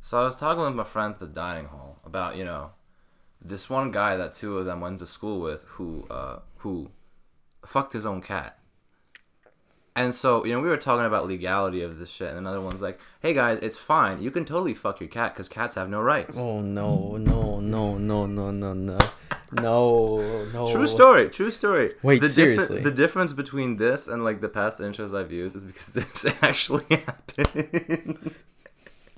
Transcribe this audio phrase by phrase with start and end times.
[0.00, 2.70] So I was talking with my friends at the dining hall about you know
[3.42, 6.90] this one guy that two of them went to school with who uh who
[7.66, 8.56] fucked his own cat.
[9.96, 12.80] And so, you know, we were talking about legality of this shit, and another one's
[12.80, 14.22] like, "Hey guys, it's fine.
[14.22, 17.98] You can totally fuck your cat because cats have no rights." Oh no, no, no,
[17.98, 18.98] no, no, no, no,
[19.52, 20.72] no, no.
[20.72, 21.28] True story.
[21.28, 21.92] True story.
[22.02, 22.82] Wait, the seriously?
[22.82, 26.84] the difference between this and like the past intros I've used is because this actually
[26.90, 28.34] happened.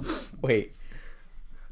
[0.42, 0.74] Wait,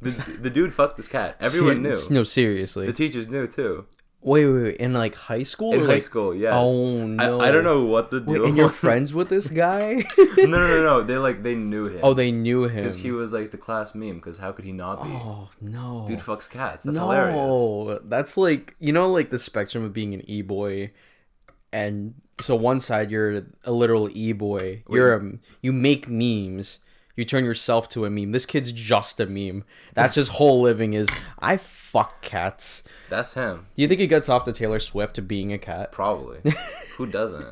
[0.01, 0.11] the,
[0.41, 1.37] the dude fucked this cat.
[1.41, 1.97] Everyone knew.
[1.97, 2.87] Ser- No, seriously.
[2.87, 3.87] The teachers knew too.
[4.23, 4.77] wait, wait, wait.
[4.77, 5.73] In like high school?
[5.75, 6.52] In high like- school, yes.
[6.57, 7.41] Oh no.
[7.41, 8.43] I, I don't know what the deal.
[8.43, 10.05] Wait, and you're friends with this guy?
[10.19, 11.02] no, no, no, no.
[11.02, 12.01] They like they knew him.
[12.02, 12.85] oh, they knew him.
[12.85, 14.16] because he was like the class meme.
[14.16, 15.10] Because how could he not be?
[15.10, 16.05] Oh no.
[16.07, 16.85] Dude fucks cats.
[16.85, 18.01] That's no, hilarious.
[18.05, 20.93] that's like you know, like the spectrum of being an e boy,
[21.73, 24.83] and so one side you're a literal e boy.
[24.88, 26.79] You're a you make memes.
[27.16, 28.32] You turn yourself to a meme.
[28.32, 29.64] This kid's just a meme.
[29.95, 32.82] That's his whole living is I fuck cats.
[33.09, 33.66] That's him.
[33.74, 35.93] Do you think he gets off to Taylor Swift to being a cat?
[35.93, 36.38] Probably.
[36.96, 37.46] Who doesn't?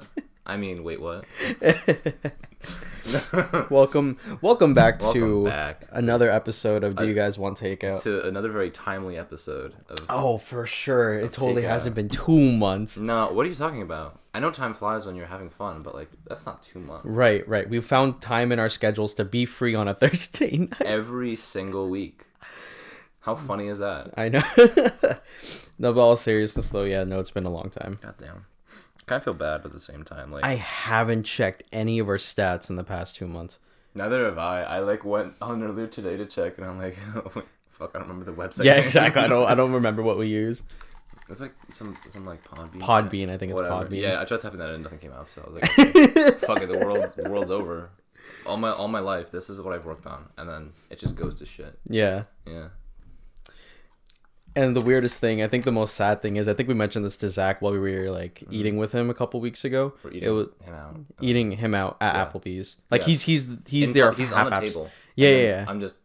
[0.47, 1.25] I mean, wait, what?
[3.71, 5.87] welcome, welcome back Welcome to back.
[5.91, 8.03] another episode of Do You Guys Want Takeout?
[8.05, 10.07] to another very timely episode of.
[10.09, 11.19] Oh, for sure.
[11.19, 11.69] It totally Takeout.
[11.69, 12.97] hasn't been two months.
[12.97, 14.18] No, what are you talking about?
[14.39, 17.05] I know time flies when you're having fun, but like that's not two months.
[17.07, 17.69] Right, right.
[17.69, 20.83] We found time in our schedules to be free on a Thursday night.
[20.83, 22.25] Every single week.
[23.19, 24.15] How funny is that?
[24.17, 24.45] I know.
[25.81, 27.99] no, but all seriousness though, yeah, no, it's been a long time.
[28.01, 28.47] God damn.
[29.07, 32.09] Kind of feel bad, but at the same time, like I haven't checked any of
[32.09, 33.59] our stats in the past two months.
[33.97, 34.63] neither have I.
[34.63, 38.07] I like went on earlier today to check, and I'm like, oh, fuck, I don't
[38.07, 38.67] remember the website.
[38.67, 39.21] Yeah, exactly.
[39.21, 39.49] I don't.
[39.49, 40.63] I don't remember what we use.
[41.31, 42.81] It's like some some like Podbean.
[42.81, 43.85] Podbean, I think it's Whatever.
[43.87, 44.01] Podbean.
[44.03, 45.29] Yeah, I tried typing that in, and nothing came up.
[45.29, 47.91] So I was like, okay, fuck it, the world the world's over.
[48.47, 51.17] All my all my life, this is what I've worked on, and then it just
[51.17, 51.79] goes to shit.
[51.89, 52.25] Yeah.
[52.47, 52.69] Yeah.
[54.57, 57.05] And the weirdest thing, I think the most sad thing is, I think we mentioned
[57.05, 58.53] this to Zach while we were like mm-hmm.
[58.53, 59.93] eating with him a couple weeks ago.
[60.03, 60.97] We're It eating was him out.
[61.21, 62.27] eating him out at Yeah.
[62.27, 62.77] Applebee's.
[62.91, 63.07] Like Yeah.
[63.09, 64.11] he's he's he's In- there.
[64.13, 64.91] He's on the table.
[65.15, 65.65] Yeah, yeah, yeah.
[65.69, 65.97] I'm just.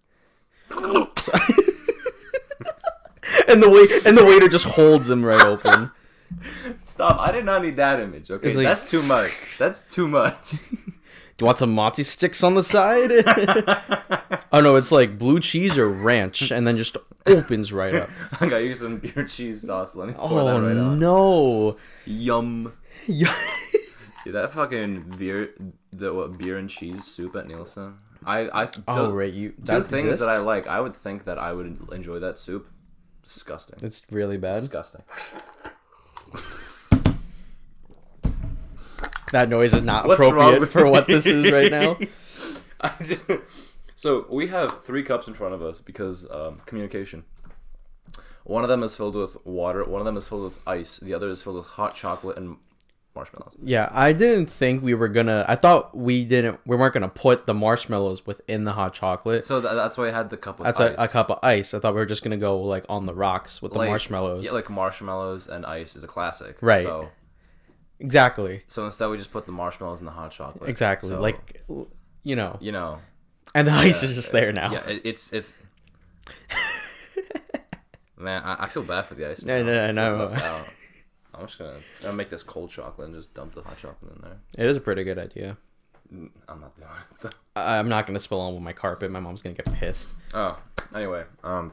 [3.47, 5.91] and the wait and the waiter just holds him right open.
[6.83, 7.19] Stop!
[7.19, 8.29] I did not need that image.
[8.31, 9.31] Okay, like- that's too much.
[9.57, 10.51] That's too much.
[10.51, 10.57] Do
[11.39, 13.11] you want some mozzie sticks on the side?
[14.51, 18.09] oh no, it's like blue cheese or ranch, and then just opens right up.
[18.41, 19.95] I got you some beer cheese sauce.
[19.95, 20.99] Let me pour Oh that right on.
[20.99, 21.77] no!
[22.05, 22.73] Yum.
[23.07, 23.33] Yeah.
[24.25, 25.53] Yeah, that fucking beer,
[25.91, 27.95] the what beer and cheese soup at Neilson.
[28.25, 29.53] I I Oh the right, you.
[29.65, 30.65] two things that I like.
[30.65, 32.69] I would think that I would enjoy that soup.
[33.23, 33.79] Disgusting.
[33.81, 34.55] It's really bad.
[34.55, 35.03] Disgusting.
[39.31, 41.97] That noise is not What's appropriate for what this is right now.
[44.03, 47.23] So we have three cups in front of us because um, communication.
[48.43, 49.85] One of them is filled with water.
[49.85, 50.97] One of them is filled with ice.
[50.97, 52.57] The other is filled with hot chocolate and
[53.15, 53.55] marshmallows.
[53.61, 55.45] Yeah, I didn't think we were gonna.
[55.47, 56.59] I thought we didn't.
[56.65, 59.43] We weren't gonna put the marshmallows within the hot chocolate.
[59.43, 60.95] So tha- that's why I had the cup with That's ice.
[60.97, 61.73] a, a cup of ice.
[61.73, 64.45] I thought we were just gonna go like on the rocks with the marshmallows.
[64.45, 66.57] Yeah, like marshmallows and ice is a classic.
[66.61, 66.83] Right.
[66.83, 67.09] So
[67.99, 68.63] exactly.
[68.67, 70.69] so instead we just put the marshmallows in the hot chocolate.
[70.69, 71.09] Exactly.
[71.09, 71.63] So, like,
[72.23, 72.99] you know, you know.
[73.53, 74.71] and the ice yeah, is just there now.
[74.71, 75.57] Yeah, it, it's it's.
[78.17, 79.43] Man, I, I feel bad for the ice.
[79.43, 79.61] Now.
[79.61, 80.15] No, I It's know.
[80.15, 80.73] left out.
[81.33, 84.21] I'm just gonna, gonna make this cold chocolate and just dump the hot chocolate in
[84.21, 84.37] there.
[84.57, 85.57] It is a pretty good idea.
[86.11, 87.21] I'm not doing it.
[87.21, 87.29] though.
[87.55, 89.09] I- I'm not gonna spill on my carpet.
[89.11, 90.09] My mom's gonna get pissed.
[90.33, 90.59] Oh,
[90.95, 91.71] anyway, um,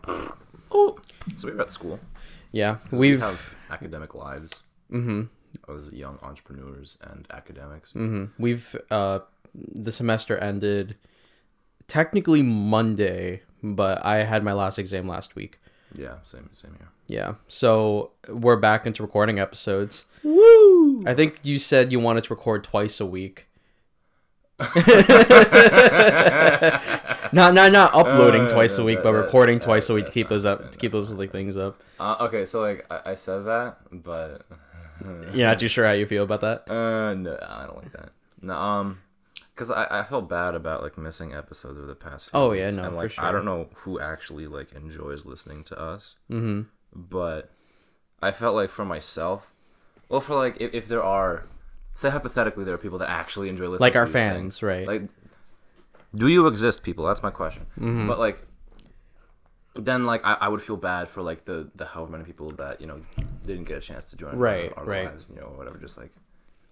[0.70, 0.98] oh,
[1.36, 2.00] so we were at school.
[2.52, 3.20] Yeah, We we've.
[3.20, 5.24] have academic lives hmm
[5.68, 7.92] as young entrepreneurs and academics.
[7.92, 8.74] hmm We've.
[8.90, 9.20] Uh,
[9.54, 10.96] the semester ended
[11.88, 15.60] technically Monday, but I had my last exam last week.
[15.94, 16.88] Yeah, same, same here.
[17.08, 20.04] Yeah, so we're back into recording episodes.
[20.22, 21.02] Woo!
[21.06, 23.46] I think you said you wanted to record twice a week.
[27.32, 30.06] not not not uploading Uh, twice a week, that- but recording that- twice a week
[30.06, 31.80] to keep those up to keep those like things up.
[31.98, 34.42] Uh, okay, so like I, I said that, but
[35.32, 36.70] You're not too sure how you feel about that.
[36.70, 38.10] uh, no, I don't like that.
[38.42, 38.98] No, um,
[39.60, 42.30] because I, I felt bad about like missing episodes over the past.
[42.30, 45.26] Few Oh, yeah, weeks, no, and, for like, I don't know who actually like enjoys
[45.26, 46.62] listening to us, Mm-hmm.
[46.94, 47.50] but
[48.22, 49.52] I felt like for myself,
[50.08, 51.44] well, for like if, if there are,
[51.92, 54.62] say hypothetically, there are people that actually enjoy listening, Like to our these fans, things,
[54.62, 54.86] right?
[54.86, 55.02] Like,
[56.14, 57.04] do you exist, people?
[57.04, 57.66] That's my question.
[57.78, 58.06] Mm-hmm.
[58.08, 58.40] But like,
[59.74, 62.80] then like I, I would feel bad for like the the however many people that
[62.80, 63.00] you know
[63.46, 65.04] didn't get a chance to join Right, our, our right.
[65.04, 66.10] lives, you know, whatever, just like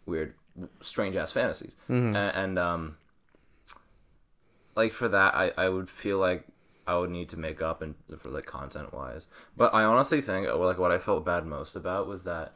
[0.07, 0.35] weird,
[0.81, 2.17] strange ass fantasies, Mm-hmm.
[2.17, 2.97] and, and um,
[4.77, 6.45] like for that, I I would feel like
[6.87, 9.27] I would need to make up and for like content wise.
[9.57, 12.53] But I honestly think uh, like what I felt bad most about was that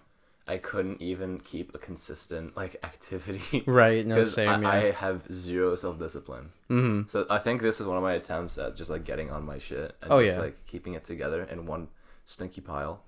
[0.49, 3.63] I couldn't even keep a consistent like activity.
[3.67, 4.69] Right, no, same, I, yeah.
[4.89, 6.51] I have zero self discipline.
[6.71, 7.09] Mm-hmm.
[7.09, 9.59] So I think this is one of my attempts at just like getting on my
[9.59, 10.43] shit and Oh, just yeah.
[10.43, 11.89] like keeping it together in one
[12.27, 13.03] stinky pile.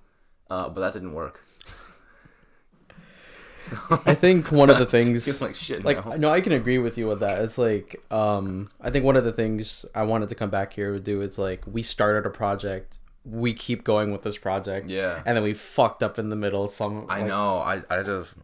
[0.49, 1.39] Uh, but that didn't work.
[3.65, 6.15] So I think one of the things like shit like now.
[6.17, 9.23] no i can agree with you with that it's like um i think one of
[9.23, 12.29] the things i wanted to come back here to do is like we started a
[12.29, 15.21] project we keep going with this project Yeah.
[15.25, 17.57] and then we fucked up in the middle some I like, know.
[17.57, 18.35] I, I just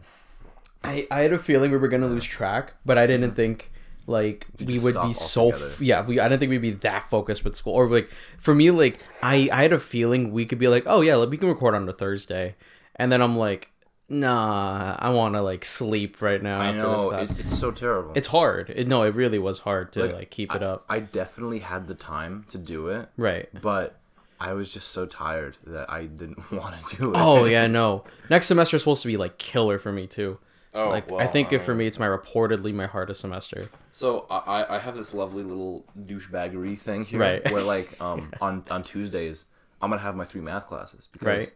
[0.84, 3.72] I, I had a feeling we were gonna lose track but i didn't think
[4.08, 7.44] like we would be so f- yeah we i didn't think we'd be that focused
[7.46, 8.10] with school or like
[8.40, 11.30] for me like i i had a feeling we could be like oh yeah like,
[11.30, 12.56] we can record on a thursday
[12.96, 13.71] and then i'm like
[14.12, 17.32] nah i want to like sleep right now I after this know class.
[17.32, 18.12] it's, it's so terrible.
[18.16, 18.70] It's hard.
[18.70, 20.86] It, no, it really was hard to like, keep it up.
[20.90, 23.50] I definitely had the time to do it, Right.
[23.62, 23.98] but
[24.40, 27.18] I was just so tired that I didn't want to do it.
[27.18, 28.04] Oh yeah, no.
[28.30, 30.40] Next semester is supposed to be like killer for me too.
[30.74, 33.70] Oh, like I well, think if for um, me it's my reportedly my hardest semester.
[33.92, 37.52] So I I have this lovely little douchebaggery thing here, Right.
[37.52, 39.46] where like um on on Tuesdays
[39.82, 41.52] I'm gonna have my three math classes because Right.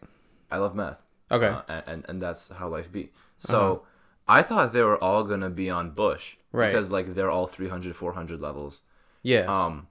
[0.51, 1.04] I love math.
[1.31, 1.47] Okay.
[1.47, 1.63] Uh-huh.
[1.67, 3.11] uh, and, and and that's how life be.
[3.39, 3.83] So
[4.27, 6.67] I thought they were all gonna be on Busch, Right.
[6.71, 8.81] Because like they're all 300, 400 levels.
[9.23, 9.45] Yeah.
[9.45, 9.87] Um,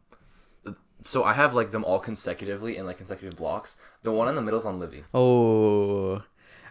[1.05, 3.77] so I have like them all consecutively in like consecutive blocks.
[4.03, 5.03] The one in the middle is on Livi.
[5.13, 6.23] oh.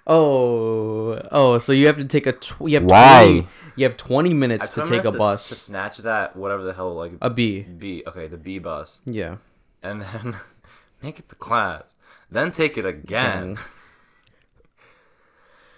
[0.06, 1.22] Oh.
[1.32, 3.24] Oh, so you have to take a tw- you have Why?
[3.24, 5.50] 20 you have 20 minutes to Ten take a minutes bus.
[5.50, 7.62] to snatch that whatever the hell like A B.
[7.64, 8.04] B.
[8.06, 9.38] Okay, the B bus, Yeah.
[9.82, 10.36] and then
[11.02, 11.84] make it the class.
[12.30, 13.58] Then take it again.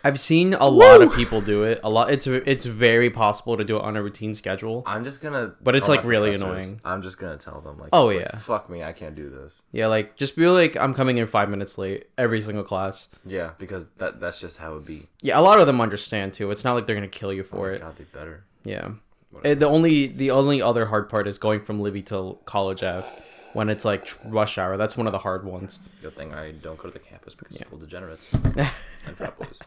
[0.05, 1.79] I've seen a lot of people do it.
[1.83, 4.83] A lot it's it's very possible to do it on a routine schedule.
[4.85, 5.55] I'm just gonna.
[5.63, 6.79] But it's, like, really annoying.
[6.85, 8.37] I'm just gonna tell them like, Oh, like, yeah.
[8.37, 9.55] fuck me, I can't do this.
[9.71, 13.09] Yeah, like just be like I'm coming in 5 minutes late every single class.
[13.25, 15.07] Yeah, because that that's just how it be.
[15.21, 16.51] Yeah, a lot of them understand too.
[16.51, 17.81] It's not like they're going to kill you for oh it.
[17.81, 18.43] God, they better.
[18.63, 18.91] Yeah.
[19.41, 23.07] The only the only other hard part is going from Livi to College Ave
[23.53, 24.77] when it's like rush hour.
[24.77, 25.79] That's one of the hard ones.
[26.01, 29.59] Good thing I don't go to the campus because it's full degenerates and frat boys.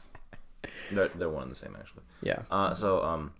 [0.90, 2.02] They're they're one and the same actually.
[2.22, 2.42] Yeah.
[2.50, 3.32] Uh, so um,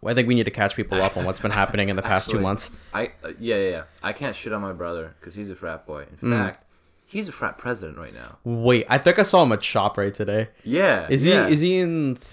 [0.00, 2.02] Well, I think we need to catch people up on what's been happening in the
[2.02, 2.70] past two months.
[2.92, 3.82] I uh, yeah yeah yeah.
[4.02, 6.06] I can't shit on my brother because he's a frat boy.
[6.22, 6.36] In Mm.
[6.44, 6.64] fact,
[7.04, 8.38] he's a frat president right now.
[8.44, 10.48] Wait, I think I saw him at ShopRite today.
[10.62, 11.06] Yeah.
[11.08, 11.46] Is yeah.
[11.48, 12.26] he is he in th-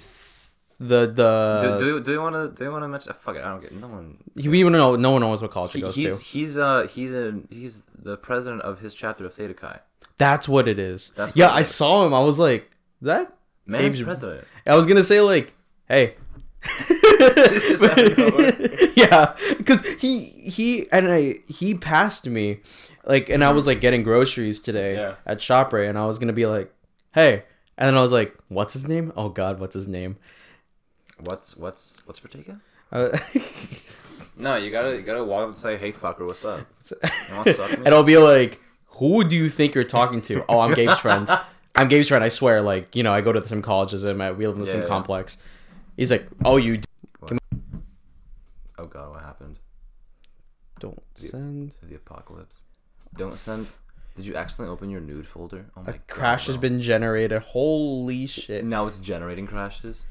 [0.79, 3.13] the the Do, do, do you want to do you want to mention?
[3.13, 4.17] Fuck it, I don't get no one.
[4.35, 6.25] we even know no one knows what college he, He, goes he's to.
[6.25, 9.79] he's uh he's in he's the president of his chapter of Theta Chi.
[10.17, 11.11] That's what it is.
[11.15, 12.13] That's yeah, I saw him.
[12.13, 12.71] I was like,
[13.01, 13.31] that
[13.71, 14.47] Man's Abe's- president.
[14.65, 15.53] I was gonna say like,
[15.87, 16.15] hey.
[17.19, 18.69] Just out of nowhere.
[18.95, 22.59] yeah, because he he and I he passed me,
[23.05, 25.15] like, and I was like getting groceries today Yeah.
[25.25, 26.71] at ShopRite, and I was gonna be like,
[27.13, 27.43] hey,
[27.77, 29.11] and then I was like, what's his name?
[29.15, 30.17] Oh God, what's his name?
[31.21, 32.61] What's what's what's for taken?
[32.91, 33.17] Uh,
[34.37, 36.61] No, you gotta you gotta walk up and say, "Hey, fucker, what's up?"
[37.29, 37.85] You want to suck me?
[37.85, 40.43] and I'll be like, who do you think you're talking to?
[40.49, 41.27] Oh, I'm Gabe's friend.
[41.81, 42.23] I'm Gabe's friend.
[42.23, 42.61] I swear.
[42.61, 44.21] Like, you know, I go to the same college as him.
[44.21, 44.87] At, we live in the Yeah, same yeah.
[44.87, 45.37] complex.
[45.97, 46.87] He's like, oh, you d-
[48.77, 49.57] Oh god, what happened?
[50.79, 51.71] don't send.
[51.83, 52.61] The apocalypse.
[53.15, 53.67] Don't send.
[54.15, 55.65] Did you accidentally open your nude folder?
[55.77, 57.41] Oh my A crash has been generated.
[57.41, 58.63] Holy shit!
[58.63, 60.05] Now it's generating crashes.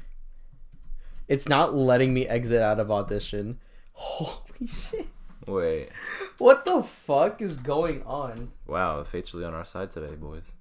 [1.27, 3.59] It's not letting me exit out of audition.
[3.93, 5.07] Holy shit!
[5.45, 5.89] Wait.
[6.37, 8.51] What the fuck is going on?
[8.67, 10.53] Wow, fate's really on our side today, boys.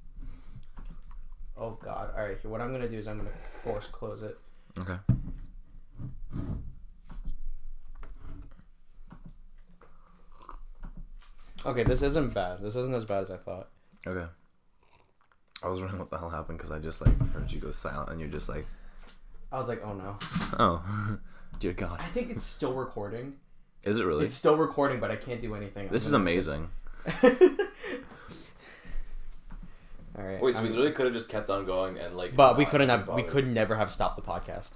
[1.61, 2.15] Oh god.
[2.17, 3.31] Alright, here what I'm gonna do is I'm gonna
[3.63, 4.39] force close it.
[4.79, 4.97] Okay.
[11.67, 12.63] Okay, this isn't bad.
[12.63, 13.69] This isn't as bad as I thought.
[14.07, 14.25] Okay.
[15.63, 18.09] I was wondering what the hell happened because I just like heard you go silent
[18.09, 18.67] and you're just like,
[19.53, 20.17] I was like, oh no.
[20.59, 21.19] oh,
[21.59, 22.01] dear God.
[22.01, 23.35] I think it's still recording.
[23.85, 24.25] Is it really?
[24.25, 25.89] It's still recording, but I can't do anything.
[25.89, 26.71] This is amazing.
[30.21, 30.43] Alright.
[30.43, 32.35] Wait, so we I'm- literally could have just kept on going and like.
[32.37, 34.73] but we couldn't have we could never have stopped the podcast.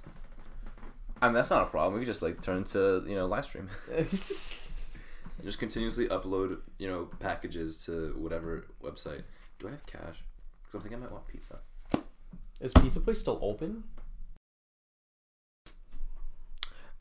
[1.21, 1.93] I mean, that's not a problem.
[1.93, 3.69] We could just like turn to you know live stream.
[5.43, 9.23] just continuously upload you know packages to whatever website.
[9.59, 10.23] Do I have cash?
[10.63, 11.59] Because I'm thinking I might want pizza.
[12.59, 13.83] Is Pizza Place still open?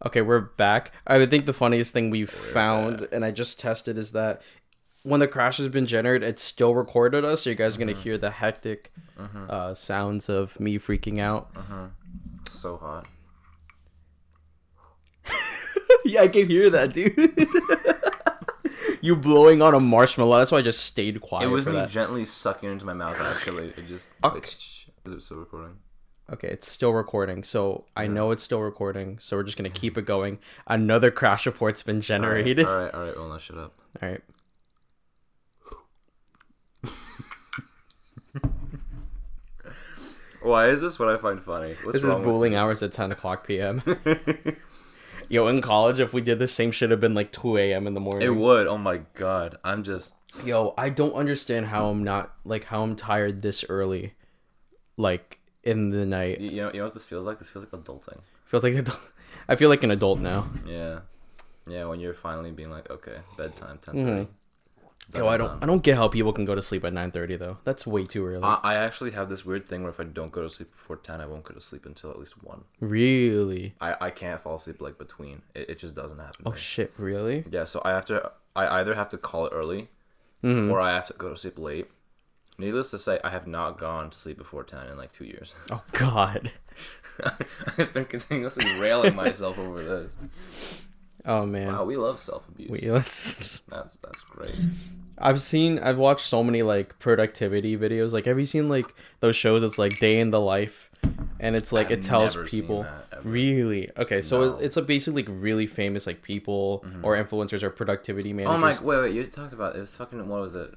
[0.05, 0.93] Okay, we're back.
[1.07, 4.43] I would think the funniest thing we've found, and I just tested, is that
[5.05, 7.43] when the crash has been generated, it's still recorded us.
[7.43, 8.03] So you guys are gonna mm-hmm.
[8.03, 9.47] hear the hectic mm-hmm.
[9.49, 11.53] uh, sounds of me freaking out.
[11.55, 11.85] Mm-hmm.
[12.49, 13.07] So hot.
[16.05, 17.15] yeah, I can hear that, dude.
[19.03, 20.39] you blowing on a marshmallow.
[20.39, 21.91] That's why I just stayed quiet It was me that.
[21.91, 23.21] gently sucking into my mouth.
[23.21, 24.09] Actually, it just.
[24.23, 24.35] Fuck.
[24.35, 25.77] Like, is it still recording?
[26.33, 27.45] Okay, it's still recording.
[27.45, 29.19] So I know it's still recording.
[29.19, 30.39] So we're just gonna keep it going.
[30.67, 32.67] Another crash report's been generated.
[32.67, 33.15] All right, all right.
[33.15, 33.75] Well, now shut up.
[34.01, 34.23] All right.
[40.43, 41.75] Why is this what I find funny?
[41.85, 43.83] What's This is bowling hours at 10 o'clock p.m.
[45.31, 47.87] Yo, in college, if we did the same shit, have been like 2 a.m.
[47.87, 48.27] in the morning.
[48.29, 48.67] It would.
[48.67, 49.57] Oh my god.
[49.65, 50.13] I'm just.
[50.45, 54.15] Yo, I don't understand how I'm not like how I'm tired this early,
[54.99, 56.41] like in the night.
[56.41, 57.39] You you know, you know what this feels like?
[57.39, 58.19] This feels like adulting.
[58.19, 59.13] I feel like adult-
[59.49, 60.51] I feel like an adult now.
[60.67, 61.01] Yeah.
[61.67, 64.29] Yeah, when you're finally being like, okay, bedtime, 10 Mhm.
[65.15, 67.59] Yo, I don't I don't get how people can go to sleep at 9:30 though.
[67.65, 68.43] That's way too early.
[68.43, 70.97] I, I actually have this weird thing where if I don't go to sleep before
[70.97, 72.65] 10, I won't go to sleep until at least 1.
[72.81, 73.75] really?
[73.81, 75.43] I, I can't fall asleep like between.
[75.55, 76.43] It, it just doesn't happen.
[76.47, 76.57] Oh me.
[76.57, 77.45] shit, really?
[77.51, 78.33] Yeah, so I have to.
[78.57, 79.89] I either have to call it early,
[80.43, 80.71] Mhm.
[80.71, 81.89] or I have to go to sleep late.
[82.57, 85.55] Needless to say, I have not gone to sleep before ten in like two years.
[85.71, 86.51] Oh god.
[87.79, 90.17] I've been continuously railing myself over this.
[91.27, 91.69] Oh man.
[91.69, 92.83] Wow, we love self abuse.
[92.83, 94.55] Let's That's that's great.
[95.17, 98.13] I've seen I've watched so many like productivity videos.
[98.13, 100.91] Like have you seen like those shows it's like day in the life
[101.41, 103.25] and it's like I've it tells people that.
[103.25, 103.91] Really?
[103.97, 104.57] Okay, so No.
[104.59, 108.81] it's like basically like really famous like people or influencers or productivity managers Oh managers.
[108.83, 108.87] my!
[108.87, 109.15] Wait, wait.
[109.15, 110.27] You talked about it was fucking.
[110.29, 110.75] What was it?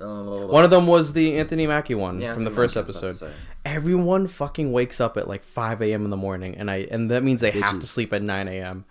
[0.00, 2.86] Uh, One of them was the Anthony Mackie one Yeah, from the first Mackie, I
[2.86, 3.32] was about to episode.
[3.64, 6.04] Everyone fucking wakes up at like 5 a.m.
[6.04, 8.84] in the morning, and I and that means they have to sleep at 9 a.m.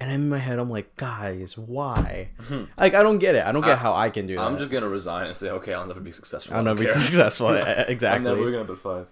[0.00, 2.30] And in my head, I'm like, guys, why?
[2.40, 2.64] Mm-hmm.
[2.78, 3.44] like, I don't get it.
[3.44, 4.42] I don't get how I can do that.
[4.42, 6.54] I'm just gonna resign and say, okay, I'll never be successful.
[6.54, 7.54] I'll I never be successful.
[7.54, 8.24] E- I'm exactly.
[8.24, 9.06] never gonna put five.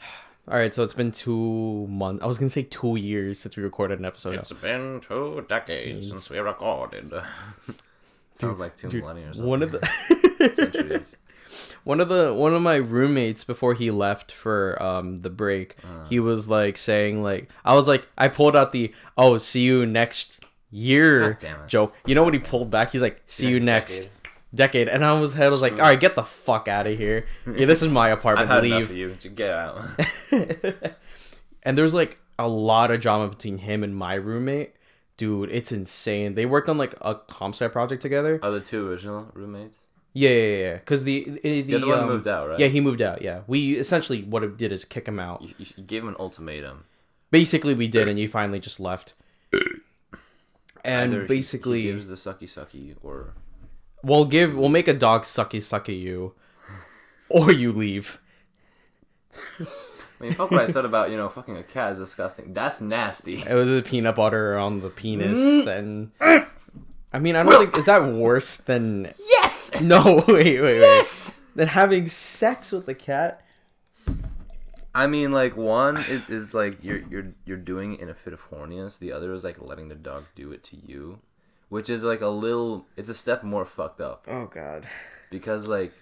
[0.48, 2.22] All right, so it's been two months.
[2.22, 4.34] I was gonna say two years since we recorded an episode.
[4.34, 7.10] It's been two decades since we recorded.
[8.34, 9.48] Sounds like two millennia or something.
[9.48, 11.16] One of the centuries.
[11.86, 15.76] One of the one of my roommates before he left for um the break,
[16.08, 19.86] he was like saying like I was like I pulled out the oh see you
[19.86, 21.68] next year God damn it.
[21.68, 21.94] joke.
[22.04, 22.90] You know what he pulled back?
[22.90, 24.10] He's like see you Next next
[24.54, 24.88] decade.
[24.88, 27.24] and I was head was like all right get the fuck out of here.
[27.46, 28.50] Yeah, this is my I've apartment.
[28.50, 28.90] had enough Leave.
[28.90, 29.30] of you.
[29.30, 29.78] Get out.
[31.62, 34.74] and there's like a lot of drama between him and my roommate.
[35.16, 36.34] Dude, it's insane.
[36.34, 38.38] They worked on like a comp sci project together.
[38.42, 39.86] Are the two original roommates?
[40.16, 40.74] Yeah, yeah, yeah.
[40.76, 42.58] Because the the, The other one um, moved out, right?
[42.58, 43.20] Yeah, he moved out.
[43.20, 45.42] Yeah, we essentially what it did is kick him out.
[45.42, 46.84] You, you gave him an ultimatum.
[47.30, 49.12] Basically, we did, and you finally just left.
[50.84, 53.34] And Either basically, he gives the sucky sucky, or
[54.04, 56.34] we'll give we'll make a dog sucky sucky you,
[57.28, 58.20] or you leave.
[59.58, 59.66] I
[60.20, 62.54] mean, fuck what I said about you know fucking a cat is disgusting.
[62.54, 63.42] That's nasty.
[63.42, 66.12] It was the peanut butter on the penis, and
[67.12, 69.72] I mean, I don't think is that worse than Yes.
[69.80, 71.28] no wait wait wait Yes.
[71.54, 73.42] than having sex with the cat.
[74.94, 78.32] I mean, like one is, is like you're you're you're doing it in a fit
[78.32, 78.98] of horniness.
[78.98, 81.18] The other is like letting the dog do it to you,
[81.68, 82.86] which is like a little.
[82.96, 84.86] It's a step more fucked up Oh God,
[85.30, 85.92] because like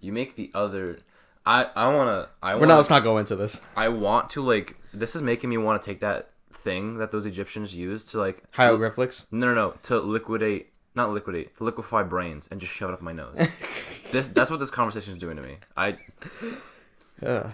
[0.00, 0.98] you make the other.
[1.46, 2.76] I I wanna I we're wanna not.
[2.76, 3.60] Let's not go into this.
[3.74, 4.76] I want to like.
[4.92, 8.42] This is making me want to take that thing that those Egyptians used to like.
[8.52, 9.26] Hieroglyphics.
[9.30, 9.74] No, no, no.
[9.84, 13.36] To liquidate, not liquidate, to liquefy brains and just shove it up my nose.
[14.12, 15.56] this that's what this conversation is doing to me.
[15.76, 15.96] I.
[17.24, 17.52] Ugh.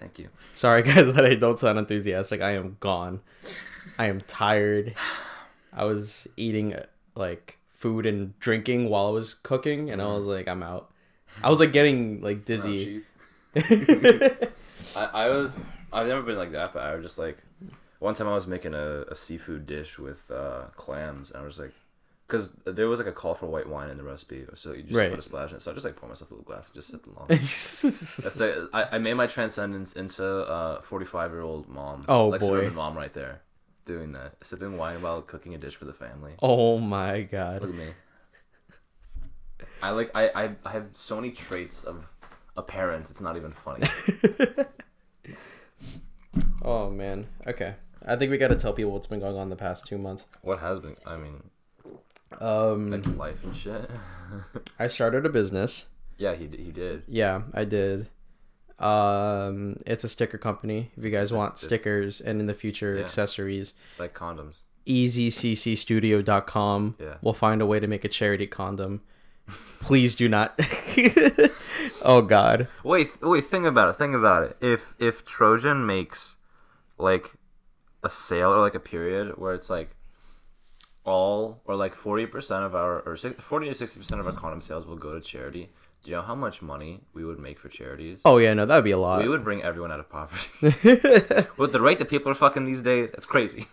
[0.00, 0.30] Thank you.
[0.54, 2.40] Sorry, guys, that I don't sound enthusiastic.
[2.40, 3.20] I am gone.
[3.98, 4.94] I am tired.
[5.74, 6.74] I was eating
[7.14, 10.32] like food and drinking while I was cooking, and I was mm-hmm.
[10.32, 10.90] like, I'm out.
[11.44, 13.02] I was like getting like dizzy.
[13.54, 14.38] I,
[14.96, 15.56] I was
[15.92, 17.38] I've never been like that, but I was just like
[17.98, 21.58] one time I was making a, a seafood dish with uh, clams, and I was
[21.58, 21.72] like,
[22.26, 24.94] because there was like a call for white wine in the recipe, so you just
[24.98, 25.10] Right.
[25.10, 25.62] put a splash in it.
[25.62, 27.26] So I just like pour myself a little glass and just sip along.
[27.28, 32.04] That's like, I, I made my transcendence into a 45 year old mom.
[32.08, 32.46] Oh, like boy.
[32.46, 33.42] suburban mom right there,
[33.84, 36.34] doing that, sipping wine while cooking a dish for the family.
[36.40, 37.62] oh my god!
[37.62, 37.88] Look at me.
[39.82, 42.06] I like I, I I have so many traits of
[42.56, 43.10] a parent.
[43.10, 43.88] It's not even funny.
[46.62, 47.26] Oh man.
[47.46, 47.74] Okay.
[48.06, 50.24] I think we got to tell people what's been going on the past two months.
[50.42, 50.96] what has been?
[51.06, 51.42] I mean,
[52.40, 53.90] Um, like life and shit.
[54.78, 55.86] I started a business.
[56.18, 57.02] yeah, he he did.
[57.08, 58.08] Yeah, I did.
[58.78, 60.90] Um, it's a sticker company.
[60.96, 63.02] If you guys it's- want it's- stickers and in the future Yeah.
[63.04, 64.60] accessories, Like condoms.
[64.86, 66.96] easyccstudio.com.
[66.98, 67.16] Yeah.
[67.20, 69.02] We'll find a way to make a charity condom.
[69.80, 70.58] Please do not.
[72.02, 72.68] oh God.
[72.84, 73.46] Wait, wait.
[73.46, 73.94] Think about it.
[73.94, 74.56] Think about it.
[74.60, 76.36] If if Trojan makes
[76.98, 77.32] like
[78.02, 79.96] a sale or like a period where it's like
[81.04, 84.32] all or like forty percent of our or si- forty to sixty percent of our
[84.32, 85.70] condom sales will go to charity.
[86.02, 88.22] Do you know how much money we would make for charities?
[88.24, 89.22] Oh yeah, no, that would be a lot.
[89.22, 90.48] We would bring everyone out of poverty.
[91.58, 93.66] With the rate that people are fucking these days, it's crazy.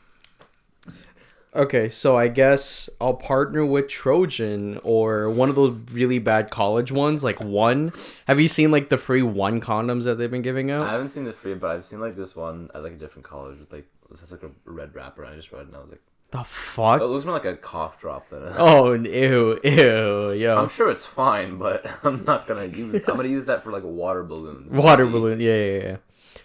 [1.55, 6.91] Okay, so I guess I'll partner with Trojan or one of those really bad college
[6.91, 7.93] ones, like one.
[8.27, 10.85] Have you seen like the free one condoms that they've been giving out?
[10.85, 13.25] I haven't seen the free, but I've seen like this one at like a different
[13.25, 15.23] college with like this has like a red wrapper.
[15.23, 16.01] And I just read it and I was like,
[16.31, 17.01] The fuck?
[17.01, 18.55] it looks more like a cough drop than a.
[18.57, 20.57] Oh, ew, ew, yo.
[20.57, 22.95] I'm sure it's fine, but I'm not gonna use.
[23.07, 24.75] I'm gonna use that for like water balloons.
[24.75, 25.13] Water maybe.
[25.17, 25.97] balloon, yeah, yeah, yeah.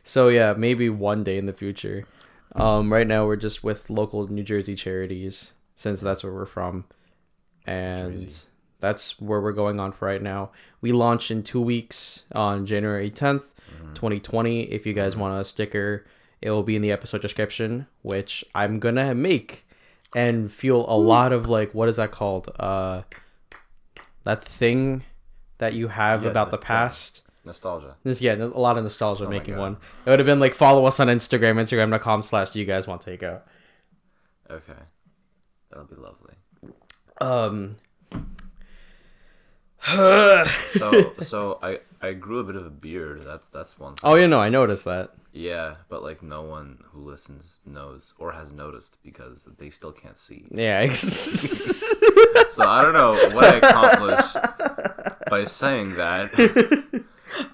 [0.05, 2.07] So yeah, maybe one day in the future.
[2.55, 6.85] Um, right now we're just with local New Jersey charities since that's where we're from,
[7.67, 8.47] and Jersey.
[8.81, 10.51] that's where we're going on for right now.
[10.81, 13.53] We launch in two weeks on January 10th,
[13.95, 14.65] 2020.
[14.65, 16.05] If you guys want a sticker,
[16.41, 19.67] it will be in the episode description, which I'm gonna make
[20.15, 22.51] and feel a lot of like what is that called?
[22.59, 23.03] Uh,
[24.25, 25.05] that thing
[25.59, 27.23] that you have Yeah, about the the past.
[27.45, 27.97] Nostalgia.
[28.05, 29.77] This yeah, a lot of nostalgia my making one.
[30.07, 33.43] It would have been like follow us on Instagram, Instagram.com slash you guys want takeout.
[34.51, 34.73] Okay,
[35.71, 36.35] that'll be lovely.
[37.21, 37.77] Um
[40.71, 43.23] So, so I I grew a bit of a beard.
[43.25, 43.95] That's that's one.
[43.95, 44.11] Thing.
[44.11, 45.11] Oh yeah, no, I noticed that.
[45.33, 50.19] Yeah, but like no one who listens knows or has noticed because they still can't
[50.19, 50.47] see.
[50.51, 50.87] Yeah.
[52.53, 54.37] So I don't know what I accomplished
[55.31, 56.31] by saying that.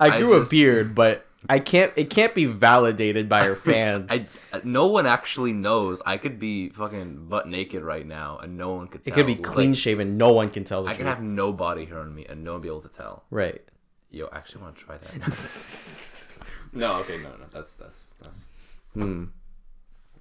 [0.00, 3.54] I I grew just- a beard, but I can't it can't be validated by our
[3.70, 4.08] fans.
[4.52, 6.00] I no one actually knows.
[6.04, 9.02] I could be fucking butt naked right now, and no one could.
[9.04, 11.14] it could be Like, clean shaven, no one can tell the I could truth.
[11.14, 13.24] have no body hair on me, and no one be able to tell.
[13.30, 13.62] Right.
[14.10, 15.12] Yo, I actually want to try that.
[16.72, 18.48] no, okay, no, no, that's that's that's.
[18.94, 19.24] Hmm.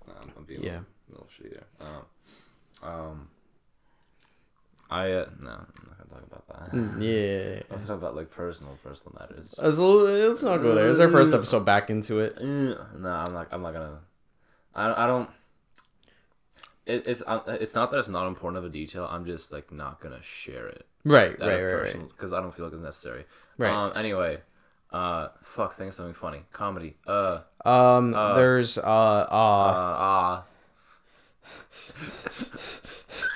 [0.09, 0.79] I'm, I'm being Yeah.
[0.79, 1.67] a little, little shitty there.
[1.81, 2.03] Um,
[2.83, 3.27] um,
[4.89, 7.01] I uh, no, I'm not gonna talk about that.
[7.01, 7.61] Yeah.
[7.69, 9.53] Let's talk about like personal, personal matters.
[9.57, 10.89] Let's, let's not go there.
[10.89, 12.41] It's our first episode back into it.
[12.41, 12.77] no,
[13.09, 13.47] I'm not.
[13.51, 13.99] I'm not gonna.
[14.75, 15.29] I I don't.
[16.85, 19.07] It, it's uh, it's not that it's not important of a detail.
[19.11, 20.85] I'm just like not gonna share it.
[21.03, 22.07] Right, right, right, right.
[22.09, 23.25] Because I don't feel like it's necessary.
[23.57, 23.71] Right.
[23.73, 23.91] Um.
[23.95, 24.39] Anyway.
[24.91, 25.27] Uh.
[25.43, 25.75] Fuck.
[25.75, 26.43] Think something funny.
[26.53, 26.95] Comedy.
[27.05, 27.39] Uh.
[27.65, 28.85] Um, there's uh, Uh.
[28.85, 30.43] uh, Ah.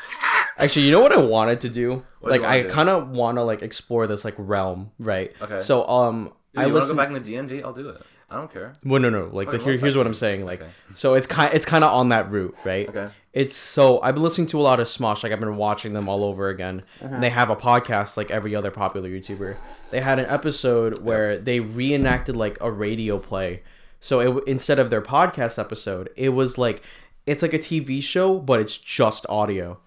[0.62, 2.04] actually, you know what I wanted to do?
[2.20, 5.34] What like, you wanna I kind of want to like explore this like realm, right?
[5.42, 5.62] Okay.
[5.62, 6.96] So, um, Dude, I you want to listen.
[6.96, 7.64] go back into D and D?
[7.64, 8.02] I'll do it.
[8.30, 8.72] I don't care.
[8.86, 9.30] Well, no, no.
[9.32, 10.46] Like, the, here, here's what I'm saying.
[10.46, 10.72] Like, Okay.
[10.96, 12.88] so it's kind, it's kind of on that route, right?
[12.88, 13.10] Okay.
[13.34, 15.24] It's so I've been listening to a lot of Smosh.
[15.24, 16.84] Like, I've been watching them all over again.
[17.02, 17.14] Uh-huh.
[17.14, 19.58] And they have a podcast like every other popular YouTuber.
[19.90, 23.64] They had an episode where they reenacted like a radio play.
[24.00, 26.82] So it instead of their podcast episode, it was like
[27.26, 29.80] it's like a TV show, but it's just audio.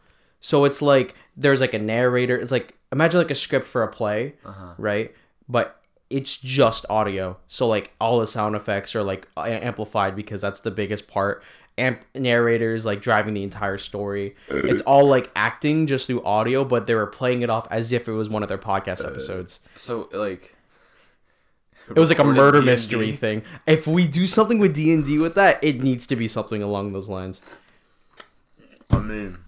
[0.45, 2.37] So it's like there's like a narrator.
[2.37, 4.75] It's like imagine like a script for a play, uh-huh.
[4.77, 5.15] right?
[5.49, 5.81] But
[6.11, 7.39] it's just audio.
[7.49, 11.43] So like all the sound effects are like amplified because that's the biggest part.
[11.79, 14.37] Amp narrators like driving the entire story.
[14.49, 18.07] It's all like acting just through audio, but they were playing it off as if
[18.07, 19.61] it was one of their podcast uh, episodes.
[19.73, 20.55] So like.
[21.89, 22.71] It was like a murder D&D.
[22.71, 23.43] mystery thing.
[23.67, 26.63] If we do something with D and D with that, it needs to be something
[26.63, 27.43] along those lines,
[28.91, 29.39] I mean,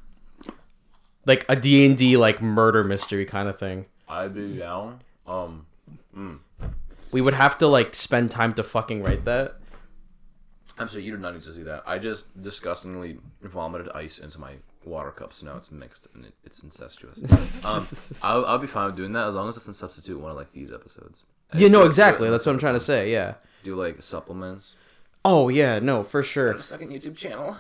[1.27, 3.87] like a D and D like murder mystery kind of thing.
[4.09, 5.01] I'd be down.
[5.27, 5.67] Um.
[7.13, 9.57] We would have to like spend time to fucking write that.
[10.79, 11.83] I'm sorry, you do not need to see that.
[11.87, 16.35] I just disgustingly vomited ice into my water cup, so now it's mixed and it,
[16.45, 17.65] it's incestuous.
[17.65, 17.87] um,
[18.23, 20.37] I'll, I'll be fine with doing that as long as it doesn't substitute one of
[20.37, 21.23] like these episodes.
[21.53, 22.31] I Yeah, no, do it- do exactly.
[22.31, 23.11] That's what I'm trying to say.
[23.11, 23.35] Yeah.
[23.63, 24.75] Do like supplements.
[25.25, 26.53] Oh yeah, no, for sure.
[26.53, 27.57] A second YouTube channel.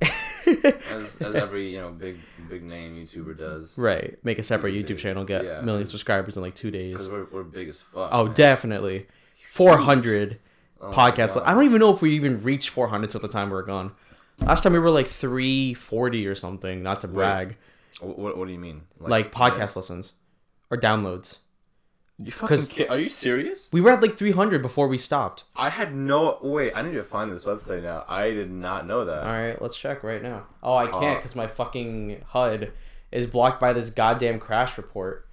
[0.90, 3.76] as, as every you know big big name YouTuber does.
[3.78, 4.18] Right.
[4.24, 4.98] Make a separate YouTube big.
[4.98, 5.60] channel, get Yeah.
[5.60, 7.12] a million subscribers in like two Because days.
[7.12, 8.08] we're, we're big as fuck.
[8.12, 8.34] Oh, man.
[8.34, 9.06] definitely.
[9.52, 10.38] 400
[10.82, 11.40] Oh podcasts.
[11.44, 13.92] I don't even know if we even reached 400 at the time we were gone.
[14.38, 17.56] Last time we were like 340 or something, not to brag.
[18.00, 18.82] What, what, what do you mean?
[18.98, 20.14] Like podcast listens
[20.70, 21.38] or downloads.
[22.22, 23.70] You fucking kid- Are you serious?
[23.72, 25.44] We were at like 300 before we stopped.
[25.56, 26.38] I had no.
[26.42, 28.04] Wait, I need to find this website now.
[28.08, 29.22] I did not know that.
[29.22, 30.46] All right, let's check right now.
[30.62, 32.72] Oh, I can't because my fucking HUD
[33.10, 35.26] is blocked by this goddamn crash report.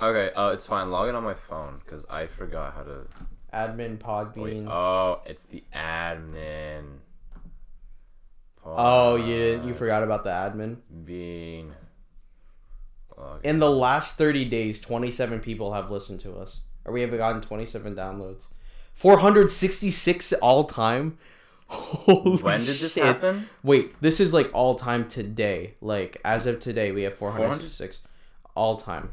[0.00, 0.90] Okay, uh, it's fine.
[0.90, 3.06] Log in on my phone because I forgot how to.
[3.54, 4.66] Admin Podbean.
[4.68, 6.84] oh, it's the admin.
[8.64, 10.78] oh, you you forgot about the admin.
[11.04, 11.72] Bean.
[13.22, 16.62] Log In the last 30 days, 27 people have listened to us.
[16.84, 18.48] Or we have gotten 27 downloads.
[18.94, 21.18] 466 all time.
[21.68, 23.04] Holy When did this shit.
[23.04, 23.48] happen?
[23.62, 25.74] Wait, this is like all time today.
[25.80, 28.02] Like as of today, we have 466
[28.54, 29.12] all time.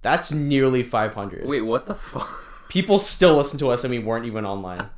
[0.00, 1.46] That's nearly 500.
[1.46, 2.66] Wait, what the fuck?
[2.68, 4.88] People still listen to us and we weren't even online.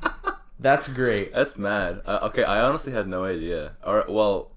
[0.59, 1.35] That's great.
[1.35, 2.01] That's mad.
[2.07, 3.73] Uh, okay, I honestly had no idea.
[3.85, 4.53] Or well,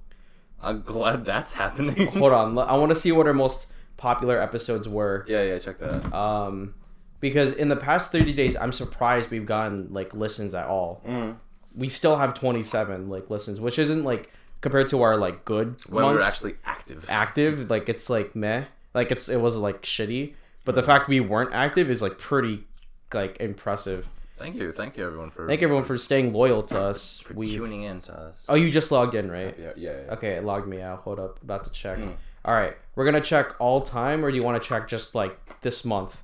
[0.61, 2.07] I'm glad that's happening.
[2.17, 3.67] Hold on, I want to see what our most
[3.97, 5.25] popular episodes were.
[5.27, 6.13] yeah, yeah, check that.
[6.13, 6.73] Um,
[7.19, 11.01] because in the past 30 days, I'm surprised we've gotten like listens at all.
[11.07, 11.37] Mm.
[11.75, 16.05] We still have 27 like listens, which isn't like compared to our like good When
[16.05, 17.05] we were actually active.
[17.09, 17.69] active.
[17.69, 18.65] Like it's like meh.
[18.93, 20.33] Like it's it was like shitty.
[20.65, 22.65] But the fact we weren't active is like pretty
[23.13, 24.07] like impressive.
[24.37, 27.19] Thank you, thank you everyone for Thank everyone for staying loyal to us.
[27.19, 28.45] for We tuning in to us.
[28.47, 29.55] oh, you just logged in, right?
[29.59, 30.13] yeah, yeah, yeah.
[30.13, 30.99] Okay, it logged me out.
[30.99, 31.97] Hold up, about to check.
[31.97, 32.11] Hmm.
[32.45, 35.59] All right, we're gonna check all time, or do you want to check just like
[35.61, 36.17] this month?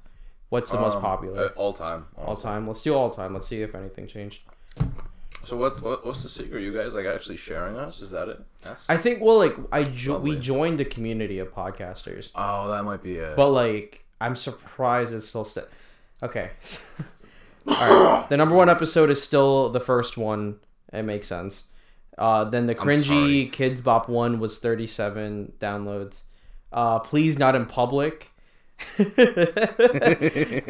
[0.50, 1.46] What's the most Um, popular?
[1.46, 2.06] uh, all time.
[2.16, 2.68] all time.
[2.68, 3.34] Let's do all time.
[3.34, 4.42] Let's see if anything changed.
[5.44, 6.06] So what, what?
[6.06, 6.62] What's the secret?
[6.62, 8.00] You guys like actually sharing us?
[8.00, 8.40] Is that it?
[8.62, 8.88] That's.
[8.90, 13.02] I think well, like I jo- we joined the community of podcasters, oh, that might
[13.04, 13.36] be it.
[13.36, 15.66] but like I'm surprised it's still st-
[16.22, 16.52] okay.
[17.68, 20.60] all right, the number one episode is still the first one.
[20.92, 21.66] It makes sense.
[22.18, 23.52] Uh, then the cringy.
[23.52, 26.24] Kidz Bop one was 37 downloads.
[26.72, 28.30] Uh, please not in public.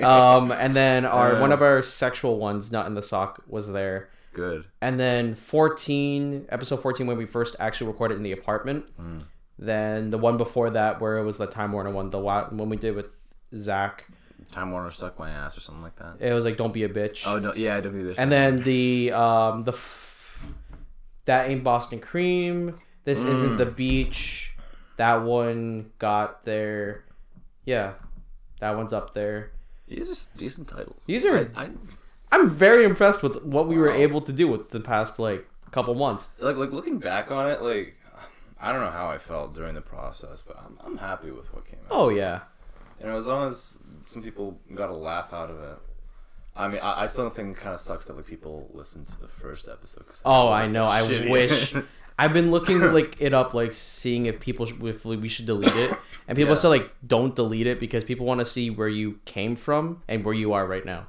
[0.03, 4.09] um, and then our one of our sexual ones, not in the sock, was there.
[4.33, 4.65] Good.
[4.81, 8.85] And then 14, episode 14, when we first actually recorded in the apartment.
[9.59, 12.77] Then the one before that, where it was the Time Warner one, the one we
[12.77, 13.07] did with
[13.55, 14.05] Zach,
[14.51, 16.17] Time Warner suck my ass or something like that.
[16.19, 18.15] it was like "Don't be a bitch." Oh no, yeah, don't be a bitch.
[18.17, 20.39] and then the um the f-
[21.25, 22.77] that ain't Boston Cream.
[23.05, 24.55] This isn't the beach.
[24.97, 27.05] That one got there.
[27.65, 27.93] Yeah,
[28.59, 29.51] that one's up there.
[29.87, 31.03] these are decent titles.
[31.05, 31.69] These are- I,
[32.31, 35.95] I'm very impressed with what we were able to do with the past like couple
[35.95, 36.33] months.
[36.39, 37.95] like like looking back on it, like
[38.61, 41.65] I don't know how I felt during the process, but I'm I'm happy with what
[41.65, 41.87] came out.
[41.91, 42.41] Oh yeah.
[43.01, 45.77] You know, as long as some people got a laugh out of it.
[46.55, 49.19] I mean, I, I still think it kind of sucks that like people listen to
[49.19, 50.05] the first episode.
[50.23, 50.85] Oh, I like, know.
[50.85, 51.29] I shitty.
[51.31, 51.73] wish.
[52.19, 55.75] I've been looking like it up, like seeing if people sh- if we should delete
[55.75, 56.59] it, and people Yeah.
[56.61, 60.23] say like don't delete it because people want to see where you came from and
[60.23, 61.07] where you are right now.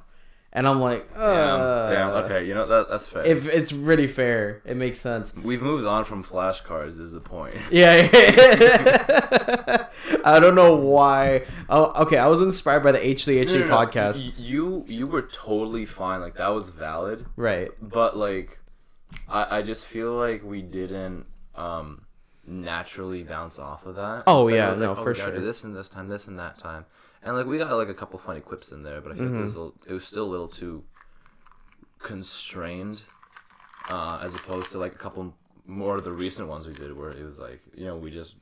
[0.57, 2.09] And I'm like, damn, uh, damn.
[2.23, 3.25] Okay, you know that that's fair.
[3.25, 5.35] If it's really fair, it makes sense.
[5.35, 6.97] We've moved on from flashcards.
[6.99, 7.55] Is the point?
[7.71, 8.07] Yeah.
[10.23, 11.43] I don't know why.
[11.69, 12.17] Oh, okay.
[12.17, 13.77] I was inspired by the H3H3 No, no, no.
[13.77, 14.19] podcast.
[14.19, 16.21] Y- You you were totally fine.
[16.21, 17.25] Like that was valid.
[17.35, 17.71] right.
[17.81, 18.59] But like,
[19.29, 22.05] I I just feel like we didn't um
[22.47, 24.23] naturally bounce off of that.
[24.27, 25.31] Oh, Instead, yeah, was no, like, for sure.
[25.31, 26.85] Do this and this time, this and that time,
[27.25, 29.35] and like we got like a couple funny quips in there, but I feel like
[29.35, 29.59] it, was Mm-hmm.
[29.59, 30.83] little, it was still a little too
[31.99, 33.03] constrained,
[33.89, 35.35] uh, as opposed to like a couple
[35.65, 38.35] more of the recent ones we did, where it was like you know we just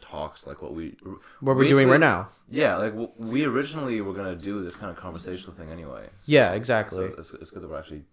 [0.00, 0.96] talked like what we
[1.40, 2.28] What we're doing right now.
[2.48, 6.08] Yeah, like w- we originally were gonna do this kind of conversational thing anyway.
[6.18, 6.96] So, Yeah, exactly.
[6.96, 8.04] So it's, it's good that we're actually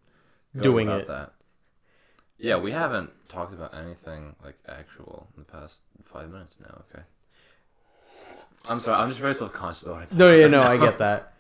[0.59, 1.07] Doing about it.
[1.07, 1.33] That.
[2.39, 6.83] Yeah, we haven't talked about anything like actual in the past five minutes now.
[6.91, 7.03] Okay.
[8.67, 9.01] I'm sorry.
[9.01, 10.13] I'm just very self conscious about it.
[10.13, 11.33] No, yeah, no, I get that.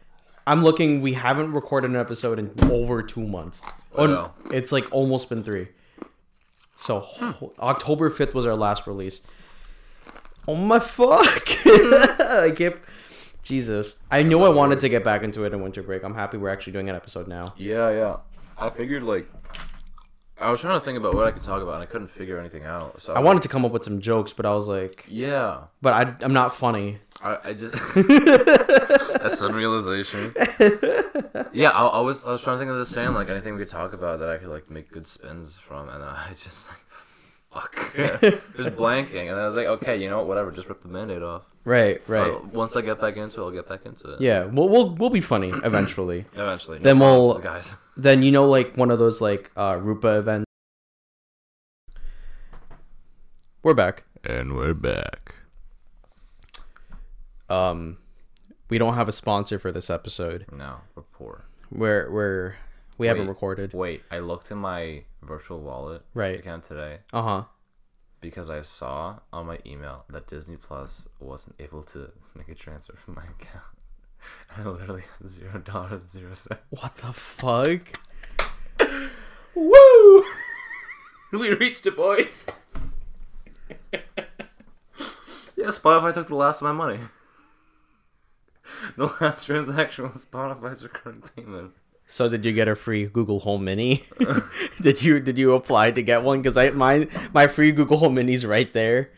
[0.45, 1.01] I'm looking.
[1.01, 3.61] We haven't recorded an episode in over two months.
[3.93, 4.33] Oh, Wow.
[4.51, 5.67] it's like almost been three.
[6.75, 7.31] So hmm.
[7.31, 9.25] ho- October fifth was our last release.
[10.47, 11.49] Oh my fuck!
[11.65, 12.77] I can't.
[13.43, 16.03] Jesus, I knew I wanted to get back into it in winter break.
[16.03, 17.53] I'm happy we're actually doing an episode now.
[17.57, 18.17] Yeah, yeah.
[18.57, 19.29] I figured like
[20.39, 22.37] I was trying to think about what I could talk about, and I couldn't figure
[22.39, 23.01] anything out.
[23.01, 25.61] So I wanted to come up with some jokes, but I was like, Yeah.
[25.81, 26.99] but I, I'm not funny.
[27.23, 30.33] I, I just a sudden realization.
[31.53, 33.59] Yeah, I, I was I was trying to think of the same like anything we
[33.59, 36.69] could talk about that I could like make good spins from, and then I just
[36.69, 36.79] like
[37.49, 37.93] fuck,
[38.55, 40.87] just blanking, and then I was like, okay, you know what, whatever, just rip the
[40.87, 41.43] mandate off.
[41.65, 42.43] Right, right.
[42.53, 44.21] Once I get back into it, I'll get back into it.
[44.21, 46.25] Yeah, we'll we'll, we'll be funny eventually.
[46.33, 46.77] Eventually.
[46.79, 47.75] No Then we'll- guys.
[47.97, 50.45] Then you know like one of those like uh Rupa events.
[53.63, 54.03] We're back.
[54.23, 55.35] And we're back.
[57.49, 57.97] Um
[58.69, 60.45] we don't have a sponsor for this episode.
[60.51, 61.45] No, we're poor.
[61.71, 62.55] We're we're
[62.97, 63.73] we haven't recorded.
[63.73, 66.39] Wait, I looked in my virtual wallet Right.
[66.39, 67.43] account today Uh-huh.
[68.21, 72.95] because I saw on my email that Disney Plus wasn't able to make a transfer
[72.95, 73.63] from my account.
[74.57, 76.61] I literally have zero dollars zero cents.
[76.69, 77.99] What the fuck?
[79.55, 80.23] Woo!
[81.31, 82.47] we reached it, boys.
[83.93, 83.99] yeah,
[85.67, 86.99] Spotify took the last of my money.
[88.95, 91.73] The last transaction was Spotify's recurring payment.
[92.05, 94.03] So did you get a free Google Home Mini?
[94.81, 96.41] did you did you apply to get one?
[96.41, 99.11] Because I my my free Google Home Mini's right there.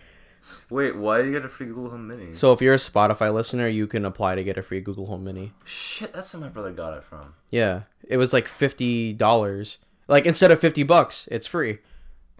[0.70, 2.34] Wait, why do you get a free Google Home Mini?
[2.36, 5.24] So if you're a Spotify listener, you can apply to get a free Google Home
[5.24, 5.54] Mini.
[5.66, 7.34] Shit, that's where my brother got it from.
[7.52, 9.78] Yeah, it was like fifty dollars.
[10.08, 11.80] Like instead of fifty bucks, it's free.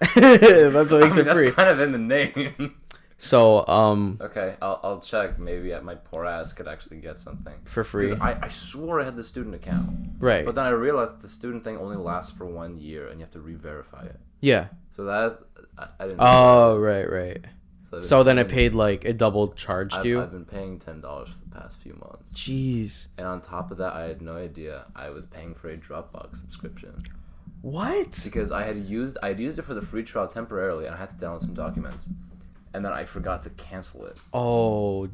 [0.00, 0.16] that's what
[0.94, 1.50] I makes mean, it that's free.
[1.52, 2.76] kind of in the name.
[3.16, 5.38] So um, okay, I'll, I'll check.
[5.38, 9.00] Maybe at my poor ass could actually get something for free, Because I, I swore
[9.00, 10.44] I had the student account, right?
[10.44, 13.30] but then I realized the student thing only lasts for one year, and you have
[13.30, 14.20] to re-verify it.
[14.40, 14.66] yeah.
[14.90, 15.38] So that's
[15.78, 16.18] I, I didn't.
[16.20, 17.44] Oh, right, right.
[17.82, 20.20] So, So then it paid like it double charged I've, you.
[20.20, 23.08] I've been paying ten dollars for the past few months, Jeez.
[23.18, 26.36] and on top of that, I had no idea I was paying for a Dropbox
[26.38, 27.02] subscription
[27.62, 28.20] What?
[28.24, 30.98] because I had used I had used it for the free trial temporarily, and I
[30.98, 32.06] had to download some documents,
[32.72, 34.16] and then I forgot to cancel it.
[34.32, 35.08] Oh,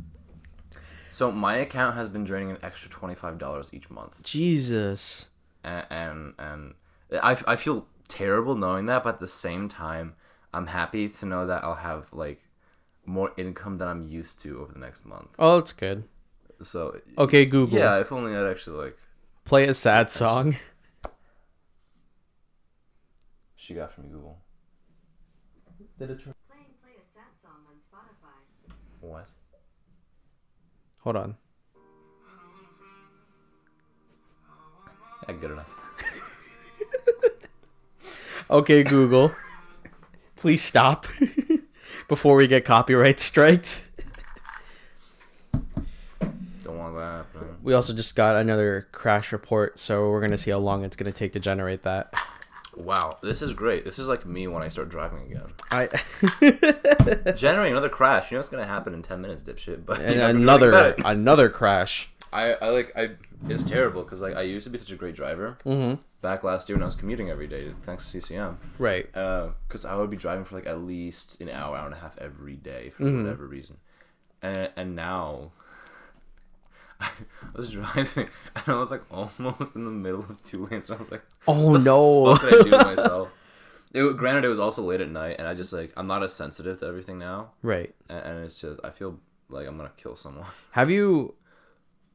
[1.11, 5.27] So my account has been draining an extra twenty five dollars each month, Jesus.
[5.65, 6.75] and and, and
[7.23, 10.15] I, I feel terrible knowing that, but at the same time,
[10.53, 12.43] I'm happy to know that I'll have like
[13.07, 15.29] more income than I'm used to over the next month.
[15.39, 16.05] Oh, that's good.
[16.63, 17.79] So Okay, Google.
[17.79, 18.99] yeah, if only I'd actually like
[19.45, 20.57] Play a sad song.
[23.57, 24.39] she got from Google.
[25.99, 26.19] Did it?
[26.23, 26.35] Playing
[26.83, 28.37] play a sad song on Spotify.
[29.01, 29.27] What?
[30.99, 31.37] Hold on.
[35.29, 35.71] Yeah, good enough.
[38.51, 39.31] Okay, Google.
[40.41, 41.07] Please stop
[42.09, 43.87] before we get copyright strikes.
[46.65, 47.57] Don't want that happening.
[47.63, 51.13] We also just got another crash report, so we're gonna see how long it's gonna
[51.13, 52.15] take to generate that.
[52.75, 53.85] Wow, this is great.
[53.85, 55.53] This is like me when I start driving again.
[55.71, 55.89] I
[57.37, 58.31] Generating another crash.
[58.31, 59.85] You know what's gonna happen in ten minutes, dipshit.
[59.85, 61.19] But and another think about it.
[61.19, 62.11] another crash.
[62.33, 63.11] I, I like I
[63.49, 66.01] it's terrible because like I used to be such a great driver Mm-hmm.
[66.23, 69.07] Back last year when I was commuting every day thanks to CCM Right.
[69.13, 72.19] because I would be driving for like at least an hour hour and a half
[72.19, 73.23] every day for Mhm.
[73.25, 73.79] whatever reason
[74.43, 75.53] and and now
[77.01, 77.11] I
[77.55, 81.01] was driving and I was like almost in the middle of two lanes and I
[81.01, 82.03] was like Oh no.
[82.21, 83.29] what did I do to myself
[83.93, 86.33] it, granted it was also late at night and I just like I'm not as
[86.35, 87.95] sensitive to everything now right.
[88.09, 91.35] and, and it's just I feel like I'm gonna kill someone Have you?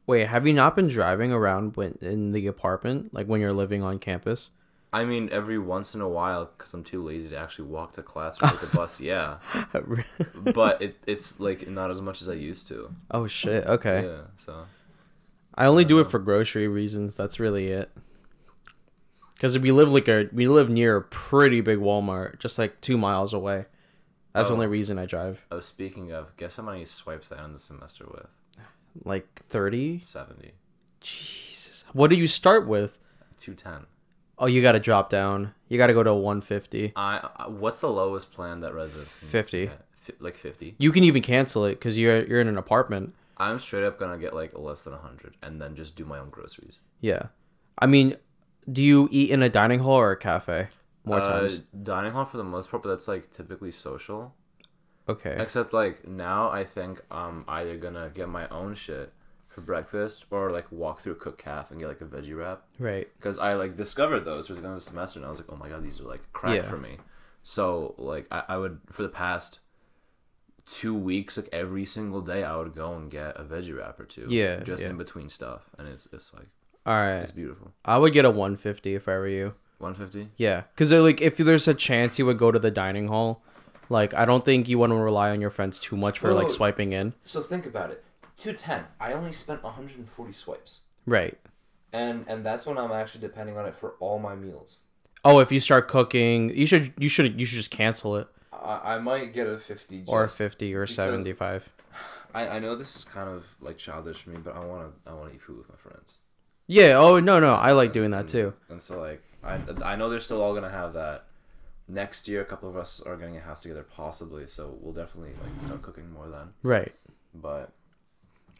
[0.07, 3.81] Wait, have you not been driving around when in the apartment, like when you're living
[3.83, 4.49] on campus?
[4.93, 8.03] I mean, every once in a while, because I'm too lazy to actually walk to
[8.03, 9.37] class or take the bus, yeah.
[10.53, 12.93] But it, it's like not as much as I used to.
[13.11, 13.65] oh shit.
[13.65, 14.05] Okay.
[14.05, 14.65] Yeah, so.
[15.55, 17.15] I only do it for grocery reasons.
[17.15, 17.89] That's really it.
[19.33, 22.97] Because we live like a we live near a pretty big Walmart, just like two
[22.97, 23.65] miles away.
[24.33, 24.55] That's the Oh.
[24.57, 25.45] only reason I drive.
[25.51, 28.27] Oh, speaking of, guess how many swipes I end the semester with?
[29.03, 29.99] Like thirty.
[29.99, 30.53] 70.
[31.01, 31.85] Jesus.
[31.93, 32.97] What do you start with?
[33.39, 33.85] 210.
[34.37, 35.53] Oh, you got to drop down.
[35.69, 36.91] You got to go to one fifty.
[36.95, 39.65] I, I What's the lowest plan that residents can 50.
[39.67, 39.85] get?
[40.01, 40.75] Fi- like 50.
[40.77, 43.13] You can even cancel it because you're you're in an apartment.
[43.37, 46.29] I'm straight up gonna get like less than 100 and then just do my own
[46.29, 46.79] groceries.
[47.01, 47.23] Yeah.
[47.79, 48.15] I mean,
[48.71, 50.67] do you eat in a dining hall or a cafe?
[51.03, 51.59] More Uh, times.
[51.83, 54.33] Dining hall for the most part, but that's like typically social.
[55.07, 55.35] Okay.
[55.39, 59.13] Except like now, I think I'm either gonna get my own shit
[59.47, 62.63] for breakfast or like walk through a Cook Cafe and get like a veggie wrap
[62.77, 63.07] Right.
[63.17, 65.49] because I like discovered those for the end of the semester and I was like,
[65.51, 66.63] oh my god, these are like crack Yeah.
[66.63, 66.97] for me.
[67.43, 69.59] So like I, I would for the past
[70.65, 74.05] two weeks, like every single day, I would go and get a veggie wrap or
[74.05, 74.25] two.
[74.29, 74.89] Yeah, just yeah.
[74.89, 76.47] in between stuff, and it's it's like
[76.85, 77.17] All right.
[77.17, 77.71] it's beautiful.
[77.85, 79.53] I would get a 150 if I were you.
[79.77, 80.29] One fifty.
[80.37, 83.43] Yeah, because like if there's a chance you would go to the dining hall,
[83.89, 86.49] like I don't think you want to rely on your friends too much for like
[86.49, 87.13] swiping in.
[87.23, 88.03] So think about it.
[88.37, 88.85] Two ten.
[88.99, 91.37] I only spent 140 swipes, Right.
[91.93, 94.79] and and that's when I'm actually depending on it for all my meals.
[95.23, 98.95] Oh, if you start cooking, you should you should you should just cancel it I,
[98.95, 101.69] I might get a 50 just, or 50 or 75.
[102.33, 105.09] I, I know this is kind of like childish for me, but I want to
[105.09, 106.17] I want to eat food with my friends.
[106.67, 106.97] Yeah.
[106.97, 108.53] Oh no no, I like doing that too.
[108.69, 111.25] And so like I I know they're still all gonna have that.
[111.87, 114.47] Next year, a couple of us are getting a house together, possibly.
[114.47, 116.49] So we'll definitely like start cooking more then.
[116.63, 116.93] Right.
[117.33, 117.71] But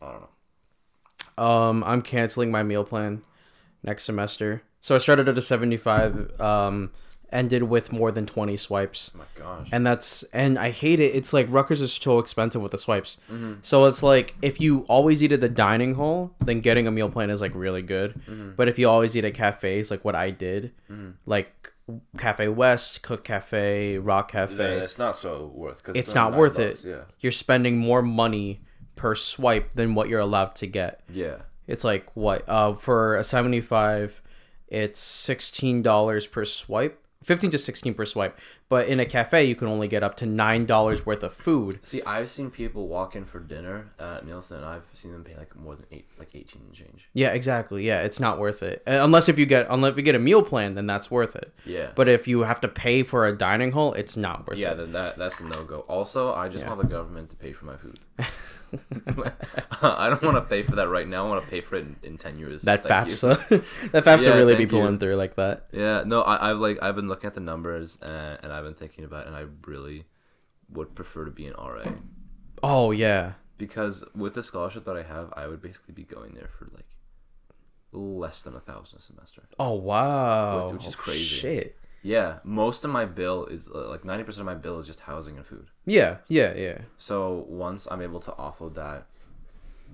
[0.02, 1.44] I don't know.
[1.44, 3.24] Um, I'm canceling my meal plan
[3.84, 4.62] next semester.
[4.82, 6.40] So I started at a 75.
[6.40, 6.92] Um,
[7.32, 9.12] ended with more than 20 swipes.
[9.14, 9.68] Oh my gosh.
[9.72, 11.16] and that's and I hate it.
[11.16, 13.18] It's like Rutgers is so expensive with the swipes.
[13.64, 17.10] So it's like if you always eat at the dining hall, then getting a meal
[17.10, 18.54] plan is like really good.
[18.56, 20.72] But if you always eat at cafes, like what I did,
[21.26, 21.74] like
[22.18, 26.58] Cafe West, Cook Cafe, Rock Cafe, Then it's not so worth because it's not worth
[26.58, 26.84] it.
[26.84, 27.02] Yeah.
[27.20, 28.62] You're spending more money
[28.96, 31.02] per swipe than what you're allowed to get.
[31.12, 31.38] Yeah.
[31.68, 32.48] It's like what?
[32.48, 34.22] Uh, for a seventy five,
[34.68, 38.40] it's sixteen dollars per swipe, fifteen to sixteen per swipe.
[38.68, 41.86] But in a cafe, you can only get up to nine dollars worth of food.
[41.86, 45.36] See, I've seen people walk in for dinner at Neilson, and I've seen them pay
[45.38, 47.10] like more than eight, like eighteen and change.
[47.14, 47.86] Yeah, exactly.
[47.86, 50.20] Yeah, it's not worth it Uh, unless if you get unless if you get a
[50.20, 51.54] meal plan, then that's worth it.
[51.66, 51.92] Yeah.
[51.96, 54.62] But if you have to pay for a dining hall, it's not worth it.
[54.62, 55.80] Yeah, then that that's a no go.
[55.82, 56.70] Also, I just Yeah.
[56.70, 58.00] want the government to pay for my food.
[59.82, 61.26] I don't want to pay for that right now.
[61.26, 62.64] I want to pay for it in, in ten years.
[62.64, 63.10] That Thank.
[63.10, 63.48] FAFSA,
[63.92, 64.80] that FAFSA Yeah, really be thank you.
[64.80, 65.68] pulling through like that.
[65.72, 68.74] Yeah, no, I, I've like I've been looking at the numbers and, and I've been
[68.74, 70.06] thinking about it, and I really
[70.70, 71.84] would prefer to be an RA
[72.64, 76.50] Oh yeah, because with the scholarship that I have, I would basically be going there
[76.58, 76.86] for like
[77.92, 79.44] less than a thousand a semester.
[79.60, 81.24] Oh wow, Which- which is Oh, crazy.
[81.24, 81.78] Shit.
[82.06, 85.00] Yeah, most of my bill is uh, like ninety percent of my bill is just
[85.02, 85.68] housing and food.
[85.86, 86.78] Yeah, yeah, yeah.
[87.00, 89.08] So once I'm able to offload that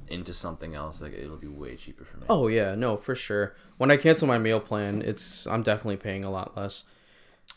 [0.09, 2.25] into something else, like it'll be way cheaper for me.
[2.27, 3.55] Oh yeah, no, for sure.
[3.77, 6.83] When I cancel my meal plan, it's I'm definitely paying a lot less.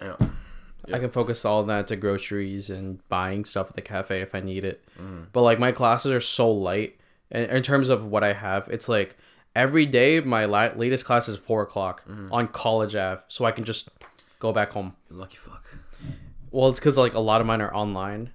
[0.01, 0.17] Yeah.
[0.93, 4.41] I can focus all that to groceries and buying stuff at the cafe if I
[4.41, 4.85] need it.
[5.01, 5.27] Mm.
[5.33, 6.97] But like my classes are so light,
[7.31, 9.17] in, in terms of what I have, it's like
[9.57, 12.33] every day my la- latest class is four o'clock Mm-hmm.
[12.33, 13.89] on College Ave, so I can just
[14.45, 14.95] go back home.
[15.11, 15.65] You lucky fuck.
[16.51, 18.31] Well, it's because like a lot of mine are online.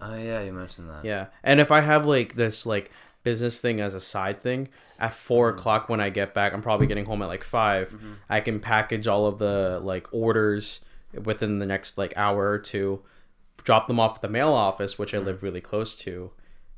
[0.00, 1.04] Oh yeah, you mentioned that.
[1.04, 2.90] Yeah, and if I have like this like
[3.22, 4.68] business thing as a side thing
[4.98, 5.58] at 4 Mm-hmm.
[5.58, 7.94] o'clock when I get back, I'm probably getting home at like 5
[8.30, 10.84] I can package all of the like orders
[11.24, 13.02] within the next like hour or two,
[13.64, 15.26] drop them off at the mail office, which I Mm-hmm.
[15.26, 16.30] live really close to,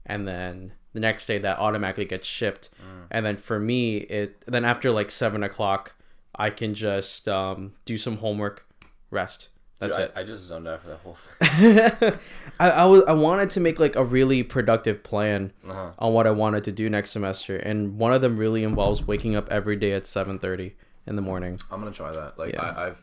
[0.06, 2.70] and then the next day that automatically gets shipped.
[2.80, 3.06] Mm.
[3.10, 5.94] And then for me, it then after like seven o'clock,
[6.34, 8.66] I can just um, do some homework,
[9.10, 9.48] rest.
[9.80, 10.12] That's Dude, it.
[10.16, 12.18] I, I just zoned out for that whole thing.
[12.58, 15.92] I, I was I wanted to make like a really productive plan Uh-huh.
[16.00, 19.36] on what I wanted to do next semester, and one of them really involves waking
[19.36, 20.74] up every day at seven thirty
[21.06, 21.60] in the morning.
[21.70, 22.38] I'm gonna try that.
[22.38, 22.62] Like Yeah.
[22.62, 23.02] I, I've.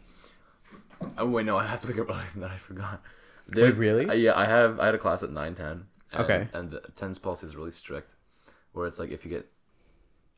[1.18, 2.52] Oh wait, no, I have to wake up than that.
[2.52, 3.02] I forgot.
[3.54, 4.10] Wait, really?
[4.10, 4.80] uh, yeah, I have.
[4.80, 5.86] I had a class at nine ten.
[6.14, 6.48] Okay.
[6.54, 8.16] And the attendance policy is really strict,
[8.74, 9.48] where it's like if you get,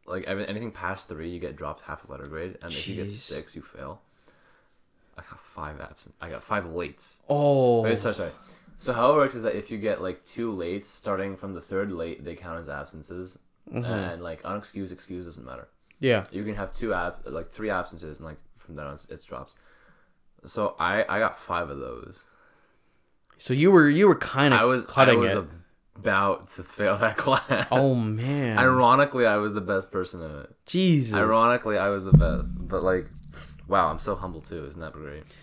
[0.08, 2.96] like every, anything past three, you get dropped half a letter grade, and if you
[2.96, 4.02] get six, you fail.
[5.18, 6.16] I got five absent.
[6.22, 7.18] I got five lates.
[7.30, 8.32] Oh, Wait, sorry, sorry.
[8.78, 11.62] So how it works is that if you get like two lates, starting from the
[11.62, 13.38] third late, they count as absences,
[13.70, 13.84] Mm-hmm.
[13.84, 15.68] and like unexcused excuse doesn't matter.
[16.00, 16.24] yeah.
[16.32, 19.28] You can have two ab like three absences, and like from then on it's- it
[19.28, 19.56] drops.
[20.46, 22.24] So I I got five of those.
[23.38, 25.44] So you were you were kind of I was I cutting was it.
[26.00, 27.68] About to fail that class.
[27.72, 30.56] oh man, Ironically, I was the best person in it.
[30.66, 31.14] Jesus.
[31.14, 32.50] Ironically, I was the best.
[32.56, 33.08] But like,
[33.68, 34.66] wow, I'm so humble too.
[34.66, 35.24] Isn't that great?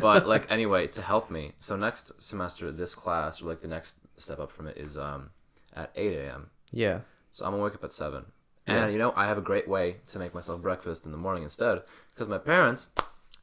[0.00, 3.98] But like, anyway, to help me, so next semester, this class or like the next
[4.16, 5.30] step up from it is um
[5.76, 6.50] at 8 a.m.
[6.72, 7.00] Yeah.
[7.32, 8.24] So I'm gonna wake up at seven.
[8.66, 8.84] Yeah.
[8.84, 11.42] And you know, I have a great way to make myself breakfast in the morning
[11.44, 12.88] instead, because my parents,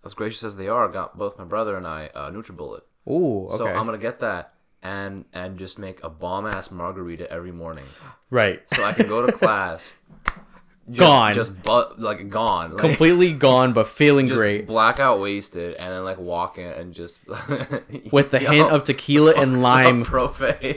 [0.03, 2.81] as gracious as they are, got both my brother and I uh, NutriBullet.
[3.07, 3.45] Ooh.
[3.47, 3.57] Okay.
[3.57, 7.85] So I'm gonna get that and and just make a bomb ass margarita every morning,
[8.29, 8.61] right.
[8.69, 9.91] so I can go to class.
[10.89, 11.33] Just, Gone.
[11.35, 14.67] just but like gone, like, Completely gone, but feeling just great.
[14.67, 17.21] blackout wasted, and then like walk in and just
[18.11, 20.03] With the Yo, hint of tequila and lime.
[20.03, 20.75] propane.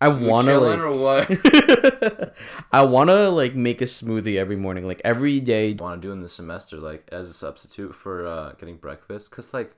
[0.00, 2.34] I wanna like, or what?
[2.72, 5.72] I wanna like make a smoothie every morning, like every day.
[5.74, 9.52] want to do in the semester, like as a substitute for uh, getting breakfast, cause
[9.52, 9.74] like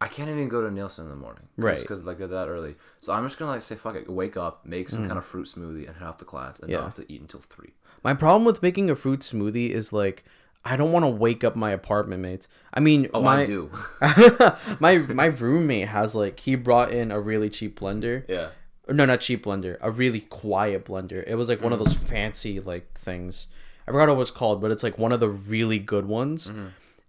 [0.00, 1.86] I can't even go to Neilson in the morning, cause, Right.
[1.86, 4.66] Cause like they're that early, so I'm just gonna like say fuck it, wake up,
[4.66, 6.72] make some kind of fruit smoothie, and head off to class, and Mm.
[6.72, 6.78] Yeah.
[6.78, 7.72] not have to eat until three.
[8.04, 10.24] My problem with making a fruit smoothie is like
[10.64, 12.48] I don't want to wake up my apartment mates.
[12.74, 13.70] I mean, Oh, my I do.
[14.80, 18.24] my my roommate has like he brought in a really cheap blender.
[18.28, 18.48] yeah.
[18.88, 21.24] Or no, not cheap blender, a really quiet blender.
[21.26, 21.84] It was like one of Mm.
[21.84, 23.48] those fancy like things.
[23.88, 26.48] I forgot what it's called, but it's like one of the really good ones.
[26.48, 26.66] Mm-hmm.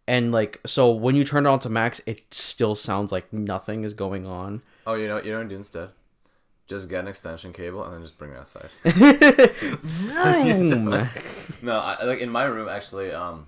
[0.07, 3.83] And like so when you turn it on to max, it still sounds like nothing
[3.83, 4.61] is going on.
[4.85, 5.89] Oh, you know, what you know what I do instead?
[6.67, 8.69] Just get an extension cable and then just bring it outside.
[11.61, 13.47] No, I, like in my room actually, um,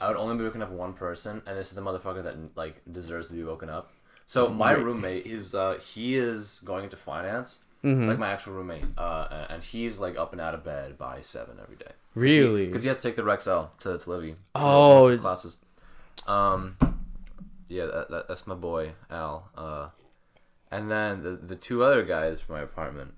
[0.00, 2.80] I would only be waking up one person, and this is the motherfucker that like
[2.90, 3.92] deserves to be woken up.
[4.26, 8.08] So my roommate is uh he is going into finance, Mm-hmm.
[8.08, 11.58] like my actual roommate, uh, and he's like up and out of bed by seven
[11.62, 11.92] every day.
[12.16, 12.66] Really?
[12.66, 14.34] Because he has to take the REXL to to Livi.
[14.54, 15.06] Oh.
[15.06, 15.56] his classes.
[16.26, 16.76] Um,
[17.68, 19.50] yeah, that, that, that's my boy Al.
[19.54, 19.88] Uh,
[20.70, 23.14] and then the the two other guys from my apartment.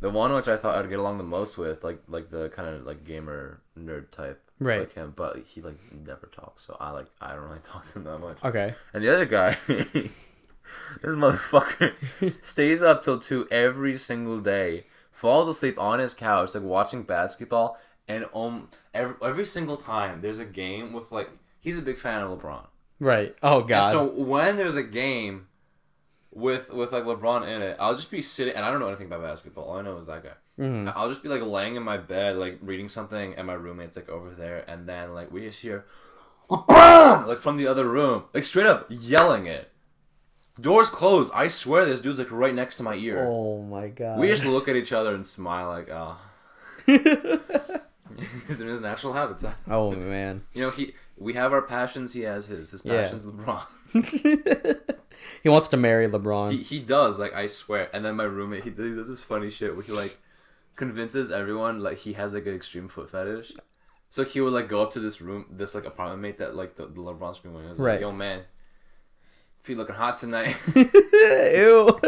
[0.00, 2.68] The one which I thought I'd get along the most with, like like the kind
[2.68, 4.80] of like gamer nerd type, Right.
[4.80, 7.98] Like him, but he like never talks, so I like I don't really talk to
[7.98, 8.38] him that much.
[8.44, 8.74] okay.
[8.92, 10.10] And the other guy, this
[11.04, 11.94] motherfucker,
[12.44, 17.78] stays up till two every single day, falls asleep on his couch, like watching basketball,
[18.08, 21.30] and um, every, every single time there's a game with like
[21.60, 22.66] he's a big fan of LeBron.
[23.00, 23.34] Right.
[23.42, 23.90] Oh And god.
[23.90, 25.46] so when there's a game
[26.32, 29.06] with with like LeBron in it, I'll just be sitting and I don't know anything
[29.06, 29.64] about basketball.
[29.64, 30.32] All I know is that guy.
[30.58, 30.92] Mhm.
[30.96, 34.08] I'll just be like laying in my bed, like reading something, and my roommate's like
[34.08, 35.84] over there, and then like we just hear
[36.50, 39.70] LeBron like from the other room, like straight up yelling it.
[40.60, 41.30] Doors closed.
[41.36, 43.24] I swear this dude's like right next to my ear.
[43.28, 44.18] Oh my god.
[44.18, 46.18] We just look at each other and smile like, oh.
[48.46, 49.56] He's in his natural habitat.
[49.68, 50.42] oh man.
[50.54, 52.12] You know, he we have our passions.
[52.12, 52.70] He has his.
[52.70, 53.02] His Yeah.
[53.02, 53.64] passion's LeBron.
[55.42, 56.52] he wants to marry LeBron.
[56.52, 57.88] He, he does like I swear.
[57.92, 60.18] And then my roommate he, does this funny shit where he like
[60.76, 63.52] convinces everyone like he has like an extreme foot fetish.
[64.10, 66.76] So he would like go up to this room, this like apartment mate that like
[66.76, 68.00] the, the LeBron's room was like, Right.
[68.00, 68.42] yo man,
[69.62, 71.98] if you looking hot tonight, Ew.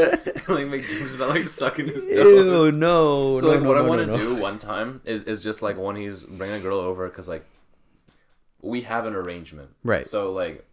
[0.49, 2.17] like make jokes about like sucking his toes.
[2.17, 3.35] Ew, no.
[3.35, 4.19] So no, like no, what I no, want to no, no.
[4.37, 7.45] do one time is, is just like when he's bringing a girl over because like
[8.63, 9.71] we have an arrangement.
[9.85, 10.07] Right.
[10.07, 10.67] So like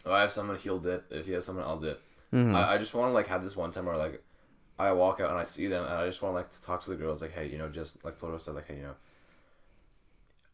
[0.00, 1.06] if I have someone he'll dip.
[1.10, 2.02] If he has someone I'll dip.
[2.32, 2.54] Mm-hmm.
[2.54, 4.22] I, I just want to like have this one time where like
[4.78, 6.84] I walk out and I see them and I just want to like to talk
[6.84, 8.94] to the girls like hey you know just like Pluto said like hey you know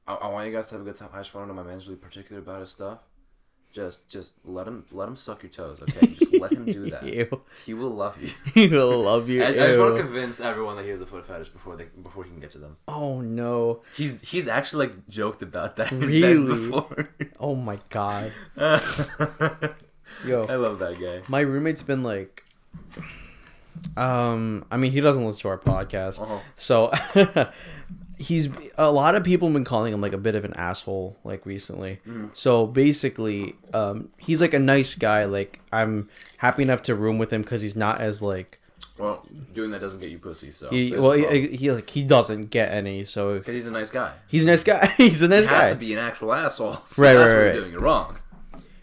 [0.07, 1.09] I, I want you guys to have a good time.
[1.13, 2.99] I just want to know my man's really particular about his stuff.
[3.73, 5.81] Just just let him let him suck your toes.
[5.83, 7.03] Okay, just let him do that.
[7.03, 7.41] Ew.
[7.67, 8.31] He will love you.
[8.55, 9.43] He will love you.
[9.43, 11.87] I, I just want to convince everyone that he has a foot fetish before they
[12.03, 12.77] before he can get to them.
[12.89, 13.83] Oh no.
[13.97, 16.45] He's he's actually like joked about that Really?
[16.69, 17.09] before.
[17.41, 18.33] Oh my god.
[20.27, 21.23] Yo, I love that guy.
[21.29, 22.45] My roommate's been like
[23.97, 26.21] um I mean he doesn't listen to our podcast.
[26.23, 26.39] Uh-huh.
[26.57, 26.91] So
[28.19, 28.49] he's
[28.79, 31.45] a lot of people have been calling him like a bit of an asshole like
[31.47, 32.01] recently.
[32.07, 32.27] Mm-hmm.
[32.35, 36.09] So basically um he's like a nice guy like I'm
[36.39, 38.61] happy enough to room with him cuz he's not as like
[38.99, 42.51] Well, doing that doesn't get you pussy, so he well he, he like he doesn't
[42.51, 44.13] get any so 'Cause he's a nice guy.
[44.29, 44.87] he's a nice guy.
[44.97, 45.69] he's a nice You have guy.
[45.71, 46.79] to be an actual asshole.
[46.89, 47.45] So Right, that's right, right.
[47.47, 47.73] you're doing.
[47.73, 48.17] You're wrong.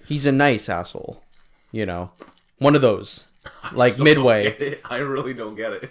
[0.05, 1.23] He's a nice asshole.
[1.71, 2.11] You know.
[2.57, 3.27] One of those.
[3.73, 4.77] Like Still midway.
[4.85, 5.89] I really don't get it.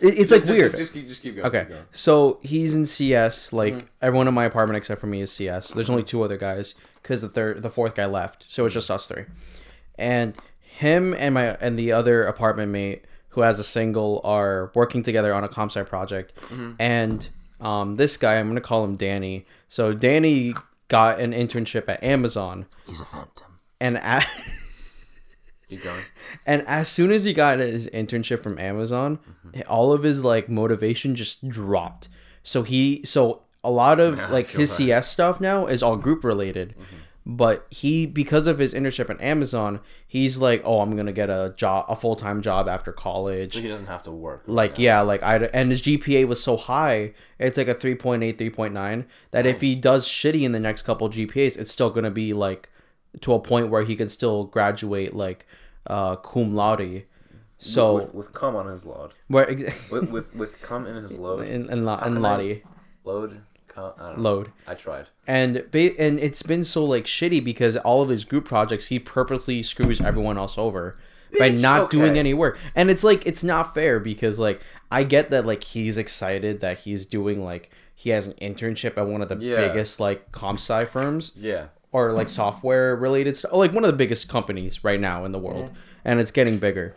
[0.00, 0.62] It- it's like Just- weird.
[0.62, 1.46] Just, just keep just keep going.
[1.46, 1.84] Okay, keep going.
[1.92, 3.52] so he's in CS.
[3.52, 3.86] Like Mm-hmm.
[4.02, 5.68] everyone in my apartment except for me is CS.
[5.68, 8.90] There's only two other guys because the third, the fourth guy left, so it's just
[8.90, 9.24] us three.
[9.98, 15.02] And him and my and the other apartment mate who has a single are working
[15.02, 16.34] together on a comp sci project.
[16.36, 16.72] Mm-hmm.
[16.78, 17.28] And
[17.60, 19.46] um, this guy, I'm gonna call him Danny.
[19.68, 20.54] So Danny
[20.88, 23.58] got an internship at Amazon, He's a phantom.
[23.80, 24.26] and at,
[25.68, 26.02] Keep going.
[26.46, 29.60] and as soon as he got his internship from Amazon, Mm-hmm.
[29.70, 32.08] all of his like motivation just dropped.
[32.42, 34.74] So he so a lot of Yeah, like his that.
[34.82, 34.86] Mm-hmm.
[34.88, 36.74] CS stuff now is all group related.
[37.28, 41.28] But he because of his internship at Amazon, he's like, "Oh, I'm going to get
[41.28, 44.44] a job a full-time job after college." So he doesn't have to work.
[44.46, 49.04] like yeah like i and his gpa was so high it's like a 3.8 3.9
[49.32, 52.68] that if he does shitty in the next couple gpas it's still gonna be like
[53.20, 55.46] to a point where he can still graduate like
[55.86, 57.04] uh cum laude
[57.58, 59.12] so with, with cum on his load.
[59.28, 61.46] where ex- With with with cum in his load.
[61.46, 62.62] in, in, la- in I- laude
[63.04, 63.40] Load.
[63.68, 65.06] Cum, I load I tried.
[65.26, 68.98] and ba- and it's been so like shitty because all of his group projects he
[68.98, 70.98] purposely screws everyone else over
[71.38, 74.60] by It's not doing any work and it's like it's not fair because like
[74.90, 79.06] i get that like he's excited that he's doing like he has an internship at
[79.06, 79.56] one of the Yeah.
[79.56, 81.66] biggest like comp sci firms Yeah.
[81.96, 85.38] Or like software related stuff like one of the biggest companies right now in the
[85.38, 85.70] world.
[86.04, 86.94] And it's getting bigger.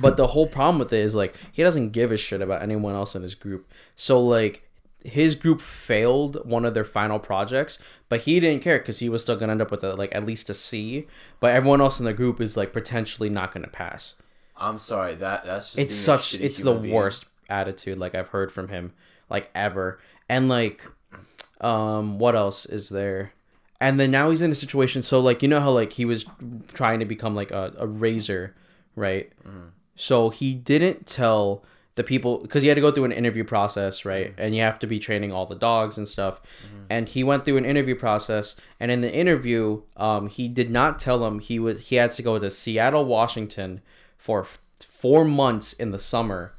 [0.00, 2.94] But the whole problem with it is like he doesn't give a shit about anyone
[2.94, 3.70] else in his group.
[3.94, 4.68] So like
[5.04, 9.22] his group failed one of their final projects but he didn't care because he was
[9.22, 11.06] still gonna end up with a, like at least a c.
[11.38, 14.16] But everyone else in the group is like potentially not gonna pass.
[14.56, 15.14] I'm sorry.
[15.14, 16.92] That that's just it's such it's the being.
[16.92, 18.92] worst attitude like i've heard from him
[19.30, 20.00] like ever.
[20.28, 20.84] And like
[21.60, 23.32] um what else is there
[23.80, 26.24] and then now he's in a situation so like you know how like he was
[26.74, 28.54] trying to become like a, a raiser
[28.96, 29.32] right?
[29.96, 31.64] So he didn't tell
[31.94, 34.32] the people because he had to go through an interview process right?
[34.38, 36.40] And you have to be training all the dogs and stuff.
[36.88, 40.98] And he went through an interview process and in the interview um, he did not
[40.98, 43.80] tell him he was he had to go to seattle washington
[44.18, 46.54] for f- four months in the summer.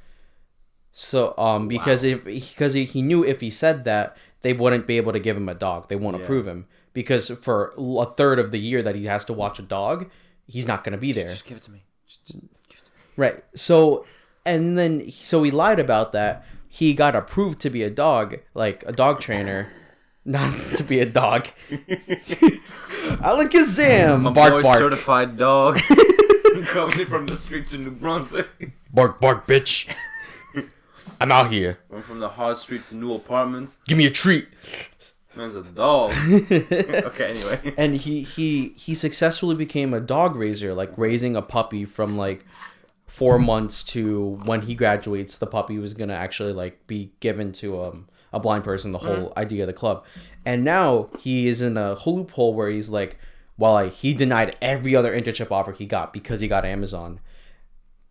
[0.93, 4.97] So um because if because he, he knew if he said that they wouldn't be
[4.97, 5.87] able to give him a dog.
[5.89, 6.23] They won't Yeah.
[6.23, 9.63] approve him because for a third of the year that he has to watch a
[9.63, 10.09] dog
[10.51, 11.83] he's not going to be there Just give it to me.
[12.07, 12.39] Just, just
[12.69, 12.97] give it to me.
[13.15, 13.43] Right.
[13.55, 14.05] So,
[14.45, 16.45] and then so he lied about that.
[16.67, 19.71] He got approved to be a dog, like a dog trainer,
[20.25, 21.47] not to be a dog.
[23.19, 24.21] Alakazam!
[24.21, 25.79] My Bark, boy bark, certified dog.
[26.65, 28.47] Coming from the streets of New Brunswick.
[28.93, 29.93] bark, bark, bitch.
[31.19, 31.79] I'm out here.
[31.89, 33.77] Went from the hard streets to new apartments.
[33.87, 34.47] Give me a treat.
[35.35, 36.11] Man's a dog.
[36.29, 37.73] okay, anyway.
[37.77, 42.45] and he he he successfully became a dog raiser, like raising a puppy from like
[43.07, 47.81] four months to when he graduates, the puppy was gonna actually like be given to
[47.81, 48.91] um a blind person.
[48.91, 50.03] The whole idea of the club,
[50.45, 53.17] and now he is in a loophole where he's like,
[53.57, 57.19] well, like he denied every other internship offer he got because he got Amazon,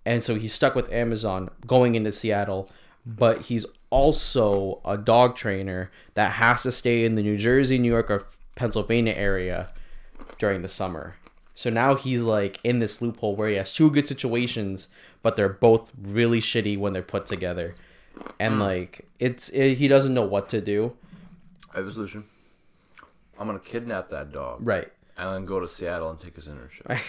[0.06, 2.68] and so he's stuck with Amazon going into Seattle,
[3.16, 7.90] but he's also a dog trainer that has to stay in the New Jersey, New
[7.90, 9.72] York, or Pennsylvania area
[10.38, 11.16] during the summer.
[11.54, 14.88] So now he's like in this loophole where he has two good situations,
[15.22, 17.74] but they're both really shitty when they're put together,
[18.38, 18.60] and hmm.
[18.60, 20.96] like it's it, he doesn't know what to do.
[21.74, 22.24] I have a solution.
[23.38, 24.90] I'm gonna kidnap that dog Right.
[25.16, 27.00] and then go to Seattle and take his internship.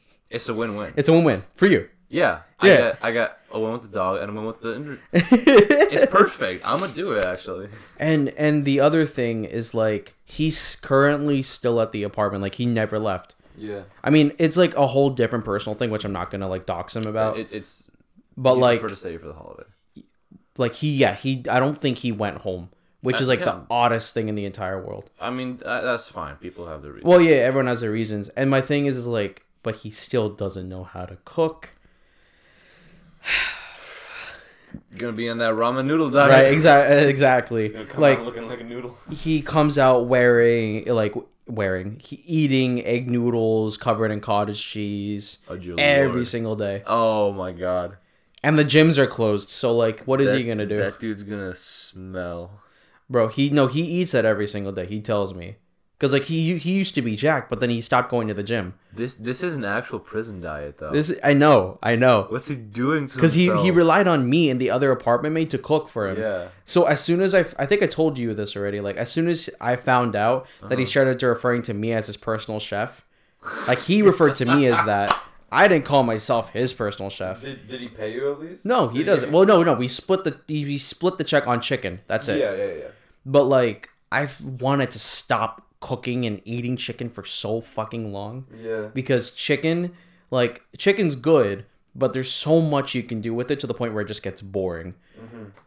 [0.30, 0.92] it's a win-win.
[0.96, 1.88] It's a win-win for you.
[2.08, 2.78] Yeah, I Yeah.
[2.78, 6.06] got I got a win with the dog and a win with the inter- It's
[6.06, 6.62] perfect.
[6.64, 7.68] I'm gonna do it actually.
[7.98, 12.66] And and the other thing is like he's currently still at the apartment, like he
[12.66, 13.34] never left.
[13.56, 13.82] Yeah.
[14.02, 16.94] I mean, it's like a whole different personal thing, which I'm not gonna like dox
[16.96, 17.36] him about.
[17.38, 17.90] It, it's
[18.36, 19.64] but he'd like, prefer to stay for the holiday.
[20.56, 21.44] like he, yeah, he.
[21.50, 22.70] I don't think he went home,
[23.02, 23.46] which Uh, is like yeah.
[23.46, 25.10] the oddest thing in the entire world.
[25.20, 26.36] I mean, uh, that's fine.
[26.36, 27.08] People have their reasons.
[27.10, 30.30] Well, yeah, everyone has their reasons, and my thing is, is like, but he still
[30.30, 31.70] doesn't know how to cook.
[34.96, 36.30] gonna be on that ramen noodle diet.
[36.30, 36.52] Right?
[36.52, 37.08] Exactly.
[37.08, 37.68] Exactly.
[37.68, 38.96] Gonna come Like out looking like a noodle.
[39.10, 41.14] he comes out wearing like
[41.46, 46.26] wearing he, eating egg noodles covered in cottage cheese Oh, every Lord.
[46.28, 47.96] single day, Oh my god.
[48.42, 49.48] and the gyms are closed.
[49.50, 50.78] So like, what is That- he gonna do?
[50.78, 52.60] That dude's gonna smell.
[53.08, 54.86] Bro, he no, he eats that every single day.
[54.86, 55.56] He tells me,
[56.00, 58.42] cause like he he used to be Jack, but then he stopped going to the
[58.42, 58.74] gym.
[58.92, 60.90] This this is an actual prison diet though.
[60.90, 64.60] This I know, I know, What's he doing cause he he relied on me and
[64.60, 66.18] the other apartment mate to cook for him.
[66.18, 66.48] Yeah.
[66.64, 68.80] So as soon as I, I think I told you this already.
[68.80, 70.76] Like as soon as I found out that Uh-huh.
[70.76, 73.04] he started to referring to me as his personal chef,
[73.68, 75.16] like he referred to me as that.
[75.52, 77.42] I didn't call myself his personal chef.
[77.42, 78.64] Did, did he pay you at least?
[78.64, 79.32] No, he doesn't.
[79.32, 79.74] Well, no, no.
[79.74, 81.98] We split the we split the check on chicken.
[82.06, 82.38] That's it.
[82.38, 82.88] Yeah, yeah, yeah.
[83.26, 88.88] But like I've wanted to stop cooking and eating chicken for so fucking long Yeah.
[88.92, 89.92] because chicken,
[90.30, 91.64] like chicken's good,
[91.94, 94.22] but there's so much you can do with it to the point where it just
[94.22, 94.94] gets boring.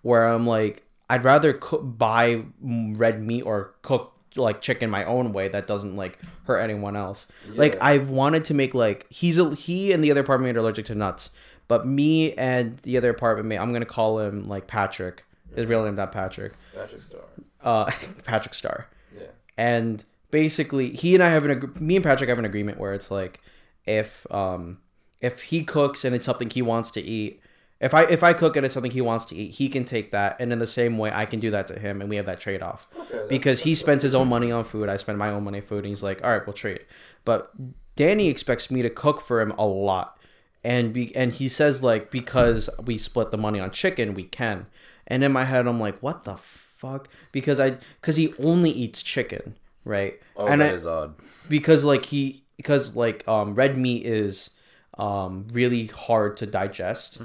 [0.02, 5.32] Where I'm like, I'd rather cook, buy red meat or cook like chicken my own
[5.32, 7.28] way that doesn't like hurt anyone else.
[7.50, 10.62] Like I've wanted to make like he's a, he and the other apartment mate are
[10.62, 11.30] allergic to nuts,
[11.68, 15.24] but me and the other apartment mate, I'm gonna call him like Patrick.
[15.56, 16.54] His real name not Patrick.
[16.76, 17.20] Patrick Star.
[17.62, 17.92] Uh,
[18.24, 19.28] Patrick Star Yeah.
[19.58, 22.94] And basically he and I have an ag- me and Patrick have an agreement where
[22.94, 23.40] it's like
[23.86, 24.80] if um
[25.22, 27.40] if he cooks and it's something he wants to eat
[27.80, 30.12] if I if I cook and it's something he wants to eat he can take
[30.12, 30.38] that.
[30.40, 32.40] And in the same way I can do that to him and we have that
[32.40, 32.88] trade off
[33.28, 35.80] because he spends his own money on food I spend my own money on food
[35.80, 36.86] and he's like all right we'll trade.
[37.26, 37.52] But
[37.96, 40.18] Danny expects me to cook for him a lot.
[40.64, 44.68] And be and he says like because we split the money on chicken we can.
[45.06, 46.38] And in my head i'm like what the
[46.84, 47.10] fuck?
[47.32, 49.56] Because i because he only eats chicken
[49.86, 50.20] right?
[50.36, 51.16] Oh, and that I, is odd.
[51.50, 54.52] because like he because like um red meat is
[54.98, 57.18] um really hard to digest.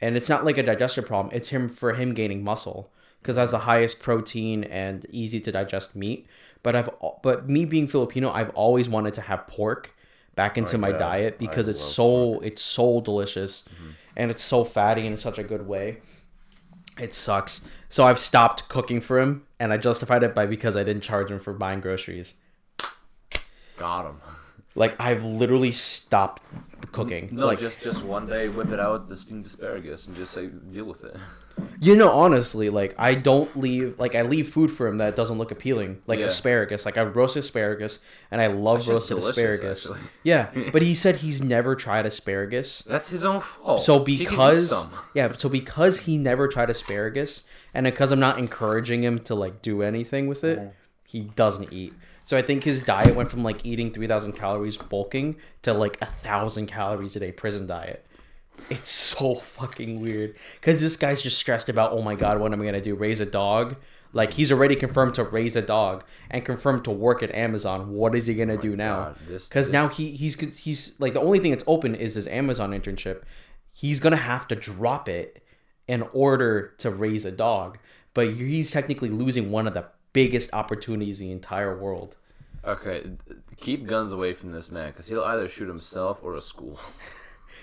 [0.00, 1.34] And it's not like a digestive problem.
[1.34, 5.96] It's him for him gaining muscle because that's the highest protein and easy to digest
[5.96, 6.26] meat.
[6.62, 6.90] But i've
[7.22, 9.94] but me being filipino i've always wanted to have pork
[10.34, 10.96] back into my yeah.
[10.96, 13.64] diet because I it's so it's so delicious
[14.16, 15.98] and it's so fatty in such a good way
[16.98, 20.82] it sucks so i've stopped cooking for him and i justified it by because i
[20.84, 22.34] didn't charge him for buying groceries
[23.76, 24.20] Got him.
[24.74, 26.42] like I've literally stopped
[26.90, 27.28] cooking.
[27.30, 30.46] No, like just just one day whip it out the steamed asparagus and just say
[30.48, 31.16] deal with it.
[31.80, 35.38] You know, honestly, like I don't leave like I leave food for him that doesn't
[35.38, 36.26] look appealing, like Yeah.
[36.26, 36.84] asparagus.
[36.84, 39.86] Like I roast asparagus, and I love That's just roasted delicious, asparagus.
[39.86, 40.00] actually.
[40.24, 42.82] Yeah, but he said he's never tried asparagus.
[42.82, 43.82] That's his own fault.
[43.82, 44.92] So He can eat because some.
[45.14, 49.62] yeah, so because he never tried asparagus, and because I'm not encouraging him to like
[49.62, 50.68] do anything with it, Mm-hmm.
[51.06, 51.94] he doesn't eat.
[52.24, 55.96] So I think his diet went from like eating three thousand calories bulking to like
[56.02, 58.04] a thousand calories a day prison diet.
[58.70, 60.34] It's so fucking weird.
[60.60, 62.94] Because this guy's just stressed about oh my god what am I gonna do?
[62.94, 63.76] Raise a dog?
[64.12, 67.90] Like he's already confirmed to raise a dog and confirmed to work at Amazon.
[67.92, 68.98] What is he gonna oh do now?
[68.98, 71.94] Oh God, this- because this- now he he's he's like the only thing that's open
[71.94, 73.22] is his Amazon internship.
[73.72, 75.42] He's gonna have to drop it
[75.86, 77.78] in order to raise a dog.
[78.14, 82.16] But he's technically losing one of the biggest opportunities in the entire world.
[82.64, 83.12] Okay,
[83.56, 86.80] keep guns away from this man because he'll either shoot himself or a school.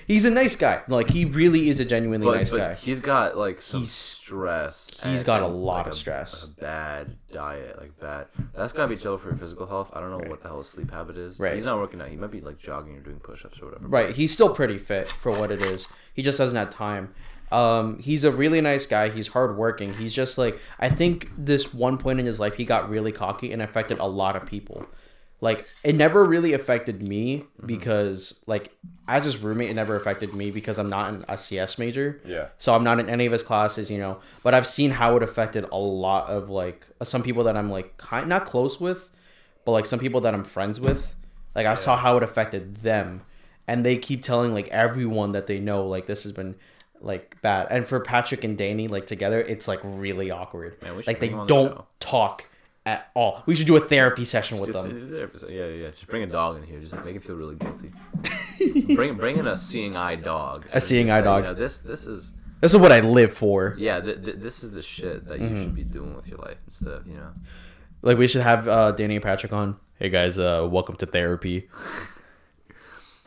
[0.07, 0.81] He's a nice guy.
[0.87, 2.73] Like he really is a genuinely But, nice but guy.
[2.75, 4.91] he's got like some He's- stress.
[5.03, 6.43] he's and- got a lot like, of a- stress.
[6.43, 8.27] a bad diet, like bad.
[8.55, 9.91] That's gotta be chill for your physical health.
[9.93, 11.39] I don't know what the hell his sleep habit is.
[11.39, 11.53] Right.
[11.55, 12.09] He's not working out.
[12.09, 13.87] He might be like jogging or doing push-ups or whatever.
[13.87, 14.15] Right.
[14.15, 15.87] He's still pretty fit for what it is.
[16.13, 17.13] He just doesn't have time.
[17.51, 19.09] Um, he's a really nice guy.
[19.09, 19.93] He's hardworking.
[19.95, 23.51] He's just like I think this one point in his life he got really cocky
[23.51, 24.85] and affected a lot of people.
[25.45, 27.67] Like it never really affected me Mm-hmm.
[27.67, 28.75] because like
[29.07, 32.19] as his roommate, it never affected me because I'm not an, a CS major.
[32.25, 32.47] Yeah.
[32.57, 34.19] So I'm not in any of his classes, you know.
[34.43, 37.95] But I've seen how it affected a lot of like some people that I'm like
[37.97, 39.09] kind not close with,
[39.63, 41.13] but like some people that I'm friends with.
[41.55, 43.21] Like I saw how it affected them,
[43.67, 46.55] and they keep telling like everyone that they know like this has been
[47.01, 47.67] like bad.
[47.69, 50.81] And for Patrick and Danny like together, it's like really awkward.
[50.81, 51.85] Man, like they bring them on the don't show.
[51.99, 52.45] talk
[52.85, 53.43] at all.
[53.45, 55.29] We should do a therapy session with Just- them.
[55.31, 55.49] just.
[55.49, 55.89] Yeah, yeah.
[55.91, 56.79] Just bring a dog in here.
[56.79, 57.91] Just like, make him feel really guilty.
[58.95, 60.65] bring bring in a seeing eye dog.
[60.71, 61.43] and seeing eye say, dog.
[61.43, 62.31] You know, this this is
[62.61, 63.75] This is what I live for.
[63.77, 63.99] yeah.
[64.01, 65.61] Th- th- this is the shit that you Mm-hmm.
[65.63, 67.31] should be doing with your life instead of you know.
[68.01, 69.77] Like we should have uh, Danny and Patrick on.
[69.97, 71.67] Hey guys, uh, welcome to therapy.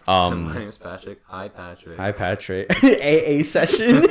[0.06, 1.20] Um, My name's Patrick.
[1.26, 1.98] Hi, Patrick.
[1.98, 2.70] Hi Patrick.
[2.82, 4.06] AA session.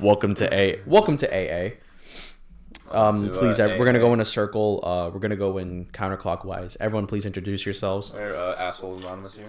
[0.00, 0.80] welcome to A.
[0.86, 1.74] Welcome to AA.
[2.90, 4.80] Um, to, uh, please, uh, we're gonna go in a circle.
[4.84, 6.76] Uh, we're gonna go in counterclockwise.
[6.80, 8.12] Everyone, please introduce yourselves.
[8.12, 9.48] We're uh, asshole anonymous here.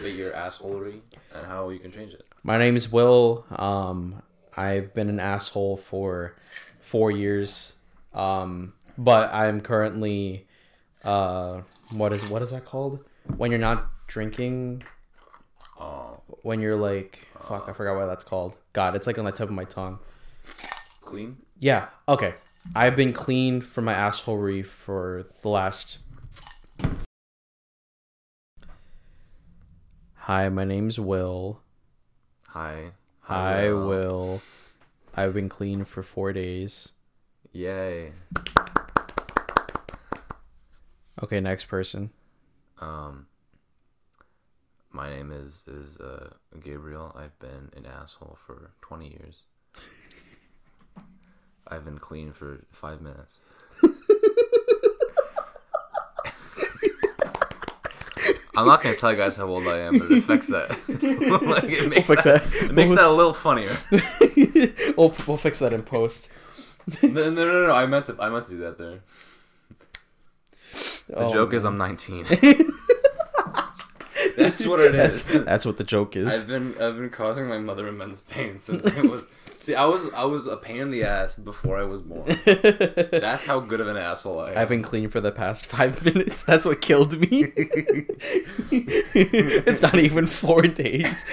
[0.00, 1.00] Here's your assholery
[1.34, 2.24] and how you can change it.
[2.42, 3.44] My name is Will.
[3.50, 4.22] Um,
[4.56, 6.36] I've been an asshole for
[6.80, 7.76] four years.
[8.14, 10.46] Um, but I'm currently,
[11.04, 13.00] uh, what is what is that called?
[13.36, 14.82] When you're not drinking,
[15.80, 18.54] Oh, when you're like, fuck, I forgot what that's called.
[18.72, 19.98] God, it's like on the tip of my tongue.
[21.00, 21.36] clean.
[21.62, 21.90] Yeah.
[22.08, 22.34] Okay.
[22.74, 25.98] I've been clean from my assholery for the last.
[30.14, 31.60] Hi, my name's Will.
[32.48, 32.90] Hi.
[33.20, 33.88] Hi, Will.
[33.88, 34.42] Will.
[35.14, 36.88] I've been clean for four days.
[37.52, 38.10] Yay.
[41.22, 42.10] Okay, next person.
[42.80, 43.26] Um.
[44.90, 47.16] My name is is uh, Gabriel.
[47.16, 49.44] I've been an asshole for twenty years.
[51.66, 53.38] I've been clean for five minutes.
[58.54, 60.70] I'm not gonna tell you guys how old I am, but it affects that.
[61.42, 62.64] like, it makes fix that, that.
[62.64, 63.74] It makes that a little funnier.
[64.96, 66.28] we'll, we'll fix that in post.
[67.02, 67.72] no, no, no, no.
[67.72, 68.16] I meant to.
[68.20, 69.00] I meant to do that there.
[71.08, 71.64] The Oh, joke is.
[71.64, 72.24] I'm 19.
[74.36, 75.24] That's what it is.
[75.24, 76.34] That's, that's what the joke is.
[76.34, 79.26] I've been I've been causing my mother immense pain since I was.
[79.62, 82.24] See, I was I was a pain in the ass before I was born.
[82.44, 84.58] That's how good of an asshole I am.
[84.58, 86.42] I've been clean for the past five minutes.
[86.42, 87.52] That's what killed me.
[88.72, 91.24] it's not even four days.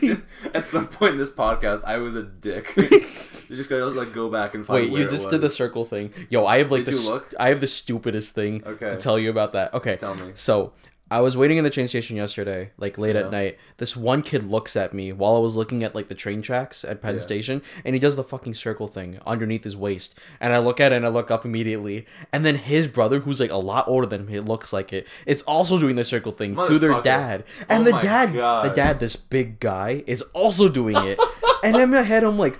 [0.00, 0.22] Just-
[0.54, 2.72] at some point in this podcast, I was a dick.
[2.76, 4.92] you just gotta like go back and find.
[4.92, 6.12] Wait, you just did the circle thing.
[6.30, 7.34] Yo, I have like Did the you look?
[7.40, 8.90] I have the stupidest thing Okay.
[8.90, 9.74] to tell you about that.
[9.74, 10.30] Okay, Tell me.
[10.34, 10.72] So
[11.10, 13.22] I was waiting in the train station yesterday, like late Yeah.
[13.22, 13.58] at night.
[13.76, 16.82] This one kid looks at me while I was looking at like the train tracks
[16.82, 17.20] at Penn Yeah.
[17.20, 20.18] Station, and he does the fucking circle thing underneath his waist.
[20.40, 23.38] And I look at it and I look up immediately, and then his brother, who's
[23.38, 26.32] like a lot older than him, it looks like it, is also doing the circle
[26.32, 27.44] thing to their dad.
[27.68, 31.18] And Oh the dad, the dad, this big guy, is also doing it.
[31.62, 32.58] and in my head, I'm like.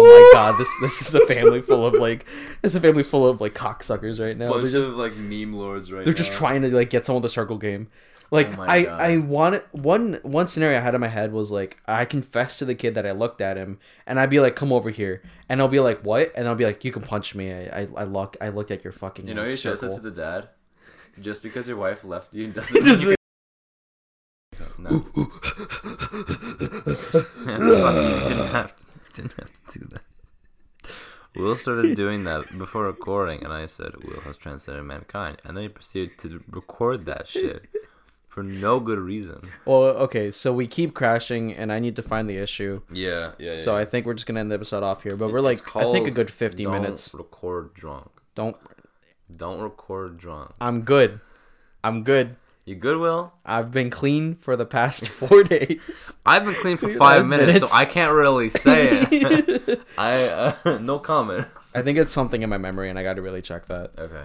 [0.00, 2.24] Oh my god, this this is a family full of like
[2.62, 4.50] this is a family full of like cocksuckers right now.
[4.50, 6.04] They're Bunch just of like meme lords right now.
[6.04, 7.88] they're just trying to like get someone to circle game.
[8.30, 9.00] Like Oh I God.
[9.00, 12.64] I wanted one one scenario I had in my head was like I confess to
[12.64, 15.60] the kid that I looked at him and I'd be like come over here and
[15.60, 18.04] I'll be like what and I'll be like you can punch me I I, I
[18.04, 20.48] look I looked at your fucking You know, you should have said to the dad,
[21.20, 22.82] just because your wife left you doesn't.
[22.82, 23.16] Mean you can-
[24.78, 25.04] no.
[25.14, 25.30] you
[28.28, 28.74] didn't have
[29.12, 30.02] didn't have to do that.
[31.34, 35.62] Will started doing that before recording, and I said, "Will has transcended mankind," and then
[35.62, 37.66] he proceeded to record that shit
[38.28, 39.40] for no good reason.
[39.66, 43.58] well okay so we keep crashing and I need to find the issue Yeah, yeah.
[43.58, 45.90] so I think we're just gonna end the episode off here but we're like I
[45.92, 48.10] think a good fifty minutes Record drunk.
[48.34, 48.56] don't
[49.36, 50.52] Don't record drunk.
[50.62, 51.20] I'm good
[51.84, 53.32] I'm good You good, Will?
[53.44, 57.70] I've been clean for the past four days I've been clean for Five minutes, minutes.
[57.72, 59.80] so I can't really say it.
[59.98, 60.24] I
[60.64, 61.46] uh, no comment.
[61.74, 63.90] I think it's something in my memory and I got to really check that.
[63.98, 64.24] Okay,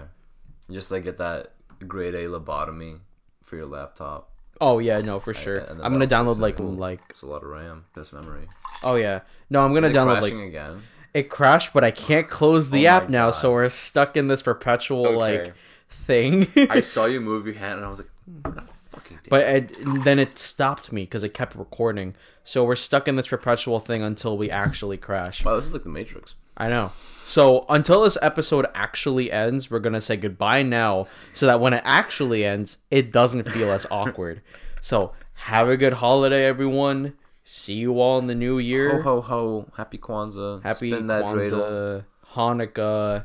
[0.70, 1.52] just like get that
[1.86, 3.00] grade A lobotomy
[3.42, 4.30] for your laptop.
[4.60, 5.60] Oh yeah, no, for sure.
[5.60, 6.68] then I'm gonna download like Ooh.
[6.70, 7.00] like.
[7.10, 7.86] It's a lot of RAM.
[7.94, 8.48] This memory.
[8.84, 9.20] Oh yeah,
[9.50, 10.32] no, I'm gonna download like.
[10.32, 10.82] again.
[11.14, 13.36] It crashed, but I can't close the Oh app now, God.
[13.38, 15.16] so we're stuck in this perpetual Okay.
[15.16, 15.54] like
[15.90, 16.46] thing.
[16.70, 18.10] I saw you move your hand, and I was like,
[18.42, 22.14] "What the fuck are you But it, then it stopped me because it kept recording.
[22.44, 25.44] So we're stuck in this perpetual thing until we actually crash.
[25.44, 26.34] Wow, this is like the Matrix.
[26.56, 26.92] I know.
[27.26, 31.82] So until this episode actually ends, we're gonna say goodbye now, so that when it
[31.84, 34.40] actually ends, it doesn't feel as awkward.
[34.80, 37.14] So have a good holiday, everyone.
[37.44, 39.00] See you all in the new year.
[39.02, 39.68] Ho ho ho!
[39.76, 40.62] Happy Kwanzaa.
[40.62, 42.04] Happy Spin that dreidel.
[42.34, 43.24] Hanukkah,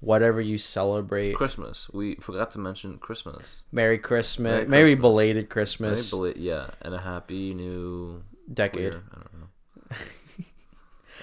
[0.00, 1.34] whatever you celebrate.
[1.34, 1.88] Christmas.
[1.92, 3.62] We forgot to mention Christmas.
[3.72, 4.40] Merry Christmas.
[4.52, 5.00] Merry Merry, Christmas.
[5.00, 8.22] belated Christmas bela- yeah, and a happy new
[8.52, 8.80] decade.
[8.80, 9.02] year.
[9.12, 9.96] I don't know.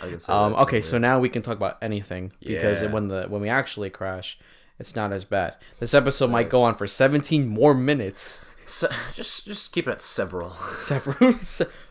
[0.02, 2.92] I can say Um, that okay, so now we can talk about anything because Yeah.
[2.92, 4.38] when the when we actually crash,
[4.80, 5.56] it's not as bad.
[5.80, 8.40] This episode might go on for 17 more minutes.
[8.68, 11.34] Se- just just keep it at several, Several.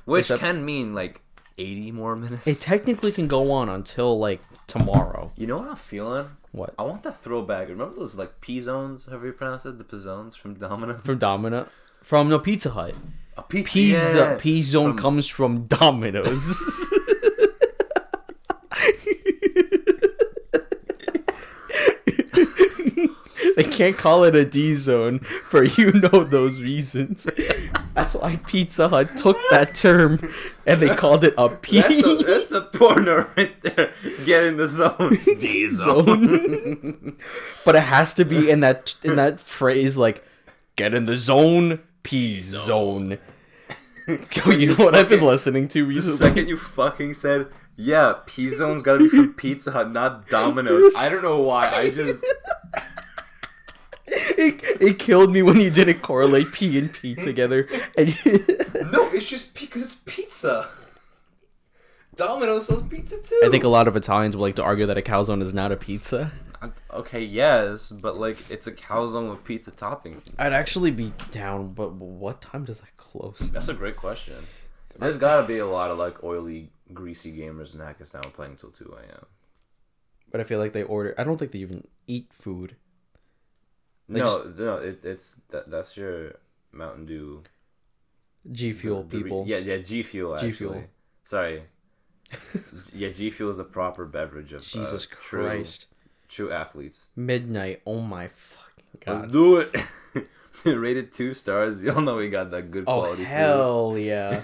[0.04, 1.22] which can mean like
[1.58, 2.46] eighty more minutes.
[2.46, 5.32] It technically can go on until like tomorrow.
[5.36, 6.28] you know what I'm feeling?
[6.52, 6.74] What?
[6.78, 7.68] I want that throwback.
[7.68, 9.06] Remember those like P zones?
[9.06, 9.78] Have you pronounced it?
[9.78, 10.98] The P zones from Domino.
[11.04, 11.68] From Domino.
[12.02, 12.94] From no Pizza Hut.
[13.36, 13.72] A pizza.
[13.74, 14.36] Pizza yeah.
[14.38, 16.88] P zone From- comes from Domino's.
[23.56, 27.28] they can't call it a D zone for you know those reasons.
[27.94, 30.32] That's why Pizza Hut took that term
[30.66, 33.92] and they called it a P That's a, that's a porno right there.
[34.24, 35.18] Get in the zone.
[35.38, 36.04] D zone.
[36.04, 37.16] zone.
[37.64, 40.22] but it has to be in that in that phrase like
[40.76, 43.18] get in the zone, P zone.
[44.08, 46.12] Yo, you know what I've been listening to recently?
[46.12, 50.94] The second you fucking said, yeah, P zone's gotta be from Pizza Hut, not Domino's.
[50.96, 51.68] I don't know why.
[51.70, 52.24] I just
[54.48, 57.68] it, it killed me when you didn't correlate P and P together.
[57.96, 58.08] And
[58.92, 60.68] no, it's just because it's pizza.
[62.16, 63.40] Domino's sells pizza too.
[63.44, 65.70] I think a lot of Italians would like to argue that a calzone is not
[65.70, 66.32] a pizza.
[66.90, 70.22] Okay, yes, but like it's a calzone with pizza toppings.
[70.38, 73.50] I'd actually be down, but what time does that close?
[73.50, 74.46] That's a great question.
[74.98, 78.96] There's gotta be a lot of like oily, greasy gamers in Hackettstown playing till two
[78.98, 79.26] a.m.
[80.30, 81.14] But I feel like they order.
[81.18, 82.76] I don't think they even eat food.
[84.08, 86.34] They No, no, it, it's that, that's your
[86.72, 87.42] Mountain Dew
[88.52, 89.44] G Fuel the re- people.
[89.46, 90.34] yeah, yeah, G Fuel.
[90.34, 90.50] Actually.
[90.52, 90.84] G Fuel.
[91.24, 91.62] Sorry.
[92.94, 95.86] yeah, G Fuel is the proper beverage of uh, Jesus true, Christ.
[96.28, 97.08] true athletes.
[97.16, 97.82] Midnight.
[97.86, 99.20] Oh my fucking god.
[99.20, 99.74] Let's do it.
[100.64, 101.82] Rated two stars.
[101.84, 103.24] Y'all know we got that good Oh quality.
[103.24, 104.42] hell yeah!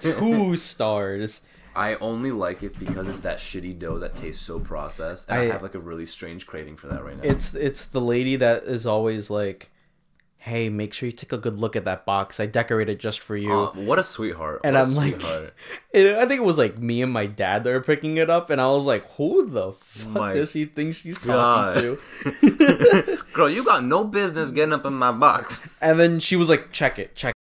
[0.00, 1.40] Two stars.
[1.76, 5.42] I only like it because it's that shitty dough that tastes so processed, and I,
[5.44, 7.22] I- have like a really strange craving for that right now.
[7.28, 9.70] It's it's the lady that is always like,
[10.38, 12.38] "Hey, make sure you take a good look at that box.
[12.38, 14.60] I decorated it just for you." Uh, what a sweetheart!
[14.64, 15.22] and What I'm like,
[15.94, 18.50] and I think it was like me and my dad that were picking it up,
[18.50, 21.74] and I was like, "Who the fuck My does she think she's God.
[21.74, 21.96] talking
[22.56, 25.66] to?" Girl, you got no business getting up in my box.
[25.80, 27.33] And then she was like, "Check it, check